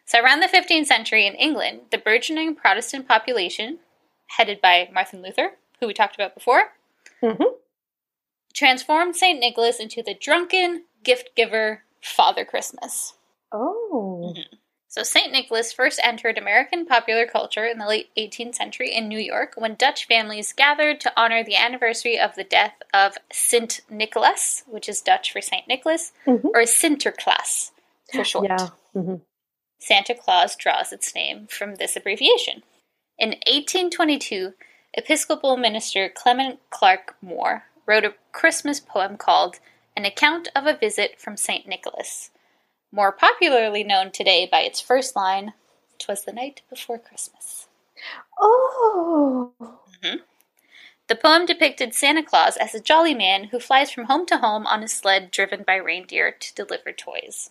So 0.05 0.21
around 0.21 0.41
the 0.41 0.47
15th 0.47 0.85
century 0.85 1.25
in 1.25 1.35
England, 1.35 1.81
the 1.91 1.97
burgeoning 1.97 2.53
Protestant 2.53 3.07
population, 3.07 3.79
headed 4.27 4.62
by 4.62 4.89
Martin 4.93 5.21
Luther, 5.21 5.53
who 5.79 5.88
we 5.88 5.93
talked 5.93 6.15
about 6.15 6.35
before, 6.35 6.73
Mm-hmm. 7.21 7.43
Transformed 8.60 9.15
St. 9.15 9.39
Nicholas 9.39 9.80
into 9.80 10.04
the 10.04 10.13
drunken 10.13 10.84
gift 11.02 11.30
giver 11.34 11.84
Father 12.02 12.43
Christmas. 12.43 13.13
Oh. 13.54 14.34
So 14.89 15.02
St. 15.02 15.32
Nicholas 15.32 15.72
first 15.72 15.98
entered 16.04 16.38
American 16.38 16.86
popular 16.86 17.26
culture 17.26 17.65
in 17.65 17.78
the 17.78 17.88
late 17.88 18.10
18th 18.17 18.56
century 18.56 18.93
in 18.93 19.08
New 19.08 19.17
York 19.17 19.54
when 19.56 19.76
Dutch 19.76 20.08
families 20.08 20.52
gathered 20.52 21.00
to 21.00 21.13
honor 21.15 21.41
the 21.41 21.56
anniversary 21.56 22.19
of 22.19 22.36
the 22.36 22.43
death 22.43 22.74
of 22.93 23.17
Sint 23.32 23.80
Nicholas, 23.89 24.63
which 24.67 24.89
is 24.89 25.00
Dutch 25.00 25.32
for 25.32 25.39
St. 25.39 25.65
Nicholas, 25.65 26.12
Mhm. 26.28 26.43
or 26.54 26.63
Sinterklaas 26.63 27.72
for 28.13 28.26
short. 28.26 28.50
Yeah. 28.50 28.69
hmm 28.91 29.15
Santa 29.80 30.15
Claus 30.15 30.58
draws 30.58 30.91
its 30.91 31.15
name 31.15 31.48
from 31.48 31.76
this 31.76 31.95
abbreviation. 31.95 32.63
In 33.17 33.36
1822, 33.48 34.54
Episcopal 34.95 35.56
minister 35.56 36.10
Clement 36.10 36.60
Clarke 36.72 37.15
Moore 37.22 37.68
wrote 37.89 38.06
a 38.06 38.13
Christmas 38.32 38.80
poem 38.80 39.17
called 39.17 39.60
An 39.97 40.06
Account 40.06 40.47
of 40.56 40.67
a 40.67 40.78
Visit 40.78 41.19
from 41.19 41.36
St. 41.36 41.67
Nicholas, 41.67 42.30
more 42.91 43.12
popularly 43.12 43.84
known 43.84 44.12
today 44.12 44.47
by 44.49 44.60
its 44.60 44.80
first 44.80 45.15
line, 45.15 45.54
"'Twas 45.97 46.23
the 46.23 46.32
night 46.32 46.62
before 46.69 46.99
Christmas." 46.99 47.67
Oh. 48.39 49.54
Mm-hmm. 49.60 50.17
The 51.08 51.15
poem 51.15 51.47
depicted 51.47 51.95
Santa 51.95 52.21
Claus 52.21 52.58
as 52.58 52.75
a 52.75 52.80
jolly 52.80 53.15
man 53.15 53.45
who 53.45 53.60
flies 53.60 53.89
from 53.89 54.06
home 54.06 54.28
to 54.28 54.38
home 54.38 54.67
on 54.67 54.84
a 54.84 54.88
sled 54.88 55.32
driven 55.32 55.63
by 55.63 55.78
reindeer 55.78 56.32
to 56.32 56.54
deliver 56.54 56.91
toys. 56.91 57.49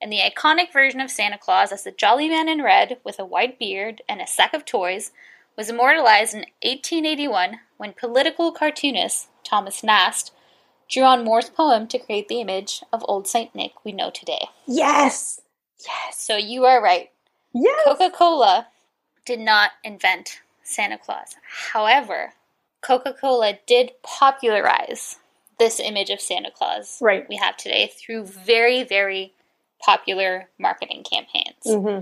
And 0.00 0.12
the 0.12 0.20
iconic 0.20 0.72
version 0.72 1.00
of 1.00 1.10
Santa 1.10 1.38
Claus 1.38 1.72
as 1.72 1.82
the 1.82 1.90
jolly 1.90 2.28
man 2.28 2.48
in 2.48 2.62
red 2.62 2.98
with 3.02 3.18
a 3.18 3.24
white 3.24 3.58
beard 3.58 4.02
and 4.08 4.20
a 4.20 4.28
sack 4.28 4.54
of 4.54 4.64
toys 4.64 5.10
was 5.56 5.68
immortalized 5.70 6.34
in 6.34 6.40
1881 6.62 7.58
when 7.76 7.92
political 7.92 8.52
cartoonist 8.52 9.28
Thomas 9.44 9.82
Nast 9.82 10.32
drew 10.88 11.02
on 11.02 11.24
Moore's 11.24 11.50
poem 11.50 11.86
to 11.88 11.98
create 11.98 12.28
the 12.28 12.40
image 12.40 12.82
of 12.92 13.04
Old 13.08 13.26
Saint 13.26 13.54
Nick 13.54 13.72
we 13.84 13.92
know 13.92 14.10
today. 14.10 14.48
Yes. 14.66 15.40
Yes. 15.84 16.18
So 16.20 16.36
you 16.36 16.64
are 16.64 16.82
right. 16.82 17.10
Yes. 17.52 17.80
Coca 17.84 18.10
Cola 18.10 18.68
did 19.24 19.40
not 19.40 19.72
invent 19.82 20.40
Santa 20.62 20.98
Claus. 20.98 21.34
However, 21.72 22.34
Coca 22.82 23.14
Cola 23.18 23.54
did 23.66 23.92
popularize 24.02 25.16
this 25.58 25.80
image 25.80 26.10
of 26.10 26.20
Santa 26.20 26.50
Claus 26.50 26.98
Right. 27.00 27.26
we 27.28 27.36
have 27.36 27.56
today 27.56 27.90
through 27.98 28.24
very, 28.26 28.84
very 28.84 29.32
popular 29.84 30.48
marketing 30.58 31.02
campaigns. 31.10 31.56
hmm 31.64 32.00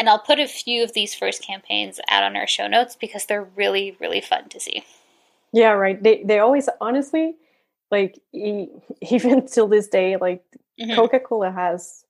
And 0.00 0.08
I'll 0.08 0.18
put 0.18 0.40
a 0.40 0.48
few 0.48 0.82
of 0.82 0.94
these 0.94 1.14
first 1.14 1.42
campaigns 1.42 2.00
out 2.08 2.22
on 2.24 2.34
our 2.34 2.46
show 2.46 2.66
notes 2.66 2.96
because 2.98 3.26
they're 3.26 3.44
really, 3.54 3.96
really 4.00 4.22
fun 4.22 4.48
to 4.48 4.58
see. 4.58 4.82
Yeah. 5.52 5.72
Right. 5.72 6.02
They 6.02 6.22
they 6.24 6.38
always 6.38 6.70
honestly 6.80 7.36
like 7.90 8.18
even 8.32 9.46
till 9.46 9.68
this 9.68 9.88
day 9.88 10.16
like 10.16 10.42
Mhm. 10.80 10.96
Coca 10.96 11.20
Cola 11.20 11.50
has 11.50 12.04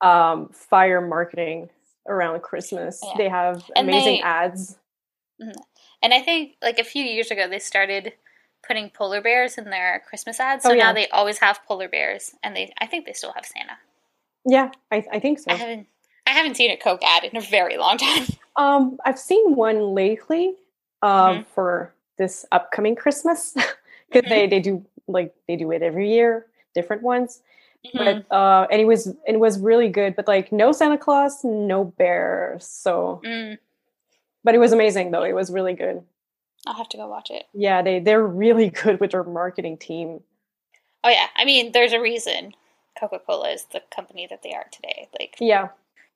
um 0.00 0.48
fire 0.50 1.00
marketing 1.00 1.70
around 2.08 2.40
Christmas. 2.42 3.00
Yeah. 3.02 3.14
They 3.18 3.28
have 3.28 3.68
And 3.74 3.88
amazing 3.88 4.16
they- 4.18 4.22
ads. 4.22 4.78
And 6.02 6.14
I 6.14 6.20
think 6.20 6.54
like 6.62 6.78
a 6.78 6.84
few 6.84 7.02
years 7.02 7.32
ago 7.32 7.48
they 7.48 7.58
started 7.58 8.12
putting 8.66 8.90
polar 8.90 9.20
bears 9.20 9.58
in 9.58 9.70
their 9.70 10.04
Christmas 10.08 10.38
ads. 10.38 10.62
So 10.62 10.70
Oh, 10.70 10.72
yeah. 10.72 10.84
now 10.84 10.92
they 10.92 11.08
always 11.08 11.38
have 11.38 11.58
polar 11.66 11.88
bears 11.88 12.34
and 12.44 12.54
they 12.54 12.72
I 12.80 12.86
think 12.86 13.06
they 13.06 13.12
still 13.14 13.32
have 13.32 13.44
Santa. 13.44 13.76
Yeah, 14.46 14.70
I, 14.92 15.04
I 15.10 15.18
think 15.18 15.40
so. 15.40 15.50
I 15.50 15.54
haven't 15.54 15.86
I 16.26 16.30
haven't 16.30 16.56
seen 16.56 16.70
a 16.70 16.76
Coke 16.76 17.02
ad 17.04 17.24
in 17.24 17.36
a 17.36 17.40
very 17.40 17.76
long 17.76 17.98
time. 17.98 18.26
Um, 18.56 18.98
I've 19.04 19.18
seen 19.18 19.56
one 19.56 19.94
lately 19.96 20.54
uh, 21.02 21.32
Mhm. 21.32 21.46
for 21.46 21.92
this 22.18 22.46
upcoming 22.52 22.94
Christmas 22.94 23.52
because 24.08 24.22
Mhm. 24.22 24.28
they, 24.28 24.46
they 24.46 24.60
do 24.60 24.86
like 25.08 25.34
they 25.48 25.56
do 25.56 25.72
it 25.72 25.82
every 25.82 26.08
year, 26.12 26.46
different 26.72 27.02
ones. 27.02 27.42
Mhm. 27.84 28.24
But 28.30 28.32
uh, 28.32 28.68
and 28.70 28.80
it 28.80 28.84
was 28.84 29.12
it 29.26 29.40
was 29.40 29.58
really 29.58 29.88
good. 29.88 30.14
But 30.14 30.28
like 30.28 30.52
no 30.52 30.70
Santa 30.70 30.96
Claus, 30.98 31.42
no 31.42 31.82
bear. 31.82 32.56
So, 32.60 33.20
Mm, 33.24 33.58
but 34.44 34.54
it 34.54 34.58
was 34.58 34.72
amazing 34.72 35.10
though. 35.10 35.24
It 35.24 35.34
was 35.34 35.50
really 35.50 35.74
good. 35.74 36.04
I'll 36.64 36.74
have 36.74 36.88
to 36.90 36.96
go 36.96 37.08
watch 37.08 37.30
it. 37.32 37.46
Yeah, 37.54 37.82
they 37.82 37.98
they're 37.98 38.24
really 38.24 38.70
good 38.82 39.00
with 39.00 39.10
their 39.10 39.24
marketing 39.24 39.78
team. 39.78 40.22
Oh 41.02 41.08
yeah, 41.10 41.26
I 41.34 41.44
mean, 41.44 41.72
there's 41.72 41.92
a 41.92 42.00
reason 42.00 42.54
Coca-Cola 43.00 43.50
is 43.50 43.64
the 43.72 43.82
company 43.92 44.28
that 44.30 44.44
they 44.44 44.52
are 44.54 44.66
today. 44.70 45.08
Like, 45.18 45.34
Yeah. 45.40 45.70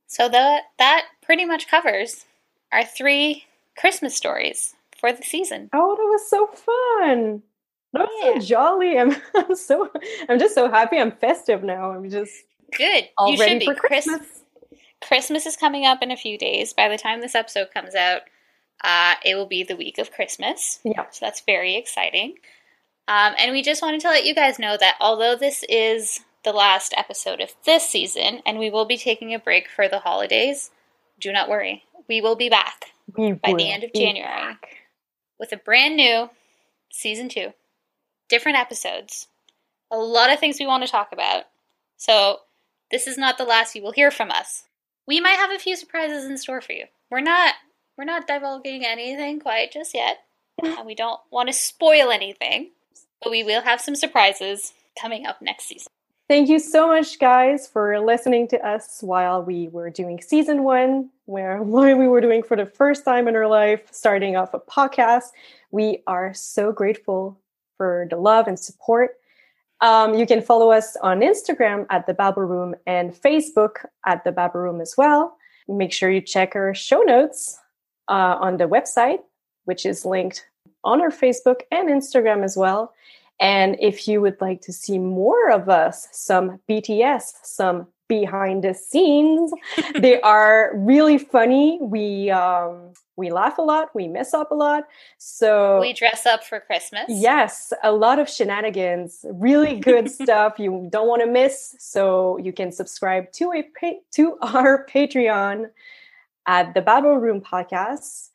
So 0.08 0.28
that 0.28 0.62
that 0.78 1.06
pretty 1.22 1.44
much 1.44 1.68
covers 1.68 2.24
our 2.72 2.84
three 2.84 3.44
Christmas 3.76 4.16
stories 4.16 4.74
for 5.00 5.12
the 5.12 5.22
season. 5.22 5.70
Oh, 5.72 5.94
that 5.94 6.02
was 6.02 6.28
so 6.28 6.46
fun. 6.48 7.42
That 7.92 8.08
was 8.08 8.10
Yeah. 8.22 8.40
so 8.40 8.46
jolly. 8.46 8.98
I'm, 8.98 9.14
I'm 9.36 9.54
so 9.54 9.88
I'm 10.28 10.38
just 10.40 10.54
so 10.56 10.68
happy. 10.68 10.98
I'm 10.98 11.12
festive 11.12 11.62
now. 11.62 11.92
I'm 11.92 12.10
just 12.10 12.34
Good. 12.76 13.08
all 13.16 13.30
you 13.32 13.38
ready 13.38 13.52
should 13.52 13.58
be. 13.60 13.66
for 13.66 13.74
Chris- 13.74 14.04
Christmas. 14.06 14.28
Christmas 15.00 15.46
is 15.46 15.56
coming 15.56 15.86
up 15.86 16.02
in 16.02 16.10
a 16.10 16.16
few 16.16 16.36
days. 16.36 16.72
By 16.72 16.88
the 16.88 16.98
time 16.98 17.20
this 17.20 17.36
episode 17.36 17.68
comes 17.72 17.94
out, 17.94 18.22
uh, 18.82 19.14
it 19.24 19.36
will 19.36 19.46
be 19.46 19.62
the 19.62 19.76
week 19.76 19.98
of 19.98 20.10
Christmas. 20.10 20.80
Yeah. 20.84 21.04
So 21.10 21.24
that's 21.24 21.40
very 21.42 21.76
exciting. 21.76 22.34
Um, 23.06 23.34
and 23.38 23.52
we 23.52 23.62
just 23.62 23.80
wanted 23.80 24.00
to 24.02 24.08
let 24.08 24.24
you 24.26 24.34
guys 24.34 24.58
know 24.58 24.76
that 24.76 24.96
although 25.00 25.36
this 25.36 25.64
is 25.68 26.20
the 26.44 26.52
last 26.52 26.94
episode 26.96 27.40
of 27.40 27.52
this 27.64 27.88
season, 27.88 28.42
and 28.46 28.58
we 28.58 28.70
will 28.70 28.84
be 28.84 28.96
taking 28.96 29.34
a 29.34 29.38
break 29.38 29.68
for 29.68 29.88
the 29.88 29.98
holidays, 30.00 30.70
do 31.20 31.32
not 31.32 31.48
worry. 31.48 31.84
We 32.08 32.20
will 32.20 32.36
be 32.36 32.48
back 32.48 32.86
We 33.16 33.32
by 33.32 33.54
the 33.54 33.70
end 33.70 33.84
of 33.84 33.92
January 33.92 34.30
back. 34.30 34.76
with 35.38 35.52
a 35.52 35.56
brand 35.56 35.96
new 35.96 36.30
season 36.90 37.28
two, 37.28 37.52
different 38.28 38.58
episodes, 38.58 39.28
a 39.90 39.96
lot 39.96 40.32
of 40.32 40.38
things 40.38 40.58
we 40.58 40.66
want 40.66 40.84
to 40.84 40.90
talk 40.90 41.12
about. 41.12 41.44
So, 41.96 42.40
this 42.90 43.06
is 43.06 43.18
not 43.18 43.36
the 43.36 43.44
last 43.44 43.74
you 43.74 43.82
will 43.82 43.92
hear 43.92 44.10
from 44.10 44.30
us. 44.30 44.64
We 45.06 45.20
might 45.20 45.36
have 45.36 45.50
a 45.50 45.58
few 45.58 45.76
surprises 45.76 46.24
in 46.24 46.38
store 46.38 46.60
for 46.60 46.72
you. 46.72 46.86
We're 47.10 47.20
not 47.20 47.54
we're 47.96 48.04
not 48.04 48.26
divulging 48.28 48.86
anything 48.86 49.40
quite 49.40 49.72
just 49.72 49.94
yet, 49.94 50.18
and 50.62 50.86
we 50.86 50.94
don't 50.94 51.20
want 51.30 51.48
to 51.48 51.52
spoil 51.52 52.10
anything, 52.10 52.70
but 53.22 53.30
we 53.30 53.42
will 53.42 53.62
have 53.62 53.80
some 53.80 53.96
surprises 53.96 54.72
coming 55.00 55.26
up 55.26 55.42
next 55.42 55.64
season. 55.64 55.88
Thank 56.28 56.50
you 56.50 56.58
so 56.58 56.88
much, 56.88 57.18
guys, 57.18 57.66
for 57.66 57.98
listening 58.00 58.48
to 58.48 58.58
us 58.58 58.98
while 59.00 59.42
we 59.42 59.68
were 59.68 59.88
doing 59.88 60.20
season 60.20 60.62
one, 60.62 61.08
where 61.24 61.62
we 61.62 62.06
were 62.06 62.20
doing 62.20 62.42
for 62.42 62.54
the 62.54 62.66
first 62.66 63.02
time 63.06 63.28
in 63.28 63.34
our 63.34 63.46
life, 63.46 63.80
starting 63.92 64.36
off 64.36 64.52
a 64.52 64.60
podcast. 64.60 65.30
We 65.70 66.02
are 66.06 66.34
so 66.34 66.70
grateful 66.70 67.40
for 67.78 68.06
the 68.10 68.16
love 68.16 68.46
and 68.46 68.58
support. 68.58 69.16
Um, 69.80 70.12
you 70.12 70.26
can 70.26 70.42
follow 70.42 70.70
us 70.70 70.98
on 71.02 71.20
Instagram 71.20 71.86
at 71.88 72.06
the 72.06 72.12
Babble 72.12 72.42
Room 72.42 72.74
and 72.86 73.14
Facebook 73.14 73.86
at 74.04 74.22
the 74.24 74.32
Babble 74.32 74.60
Room 74.60 74.82
as 74.82 74.98
well. 74.98 75.34
Make 75.66 75.94
sure 75.94 76.10
you 76.10 76.20
check 76.20 76.54
our 76.54 76.74
show 76.74 77.00
notes 77.00 77.58
uh, 78.08 78.36
on 78.38 78.58
the 78.58 78.68
website, 78.68 79.20
which 79.64 79.86
is 79.86 80.04
linked 80.04 80.44
on 80.84 81.00
our 81.00 81.10
Facebook 81.10 81.60
and 81.72 81.88
Instagram 81.88 82.44
as 82.44 82.54
well. 82.54 82.92
And 83.40 83.76
if 83.80 84.08
you 84.08 84.20
would 84.20 84.40
like 84.40 84.60
to 84.62 84.72
see 84.72 84.98
more 84.98 85.50
of 85.50 85.68
us, 85.68 86.08
some 86.12 86.60
BTS, 86.68 87.34
some 87.42 87.86
behind 88.08 88.64
the 88.64 88.74
scenes, 88.74 89.52
they 89.98 90.20
are 90.22 90.72
really 90.74 91.18
funny. 91.18 91.78
We 91.80 92.30
um, 92.30 92.92
we 93.16 93.30
laugh 93.30 93.58
a 93.58 93.62
lot, 93.62 93.94
we 93.94 94.08
mess 94.08 94.32
up 94.34 94.50
a 94.50 94.54
lot. 94.54 94.84
So 95.18 95.80
We 95.80 95.92
dress 95.92 96.24
up 96.26 96.44
for 96.44 96.60
Christmas. 96.60 97.04
Yes, 97.08 97.72
a 97.82 97.92
lot 97.92 98.18
of 98.18 98.28
shenanigans, 98.28 99.24
really 99.30 99.78
good 99.78 100.10
stuff 100.22 100.58
you 100.58 100.88
don't 100.90 101.08
want 101.08 101.22
to 101.22 101.28
miss. 101.28 101.76
So 101.78 102.38
you 102.38 102.52
can 102.52 102.72
subscribe 102.72 103.30
to 103.32 103.52
a 103.52 103.62
pa- 103.62 104.00
to 104.12 104.36
our 104.42 104.86
Patreon 104.86 105.70
at 106.46 106.74
the 106.74 106.80
Babble 106.80 107.18
Room 107.18 107.40
Podcast. 107.40 108.30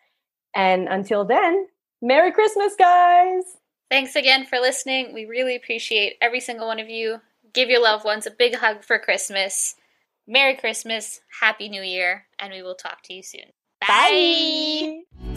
And 0.56 0.88
until 0.88 1.26
then, 1.26 1.68
Merry 2.02 2.32
Christmas, 2.32 2.76
guys! 2.78 3.44
Thanks 3.94 4.16
again 4.16 4.48
for 4.48 4.58
listening. 4.58 5.14
We 5.14 5.26
really 5.26 5.56
appreciate 5.56 6.18
every 6.20 6.40
single 6.40 6.66
one 6.66 6.80
of 6.80 6.90
you. 6.90 7.22
Give 7.54 7.70
your 7.70 7.80
loved 7.80 8.04
ones 8.04 8.26
a 8.26 8.32
big 8.32 8.56
hug 8.56 8.84
for 8.84 8.98
Christmas. 8.98 9.76
Merry 10.26 10.56
Christmas, 10.56 11.22
Happy 11.42 11.70
New 11.70 11.84
Year, 11.84 12.26
and 12.40 12.52
we 12.52 12.64
will 12.64 12.74
talk 12.74 13.04
to 13.04 13.14
you 13.14 13.22
soon. 13.22 13.54
Bye. 13.82 15.04
Bye. 15.22 15.33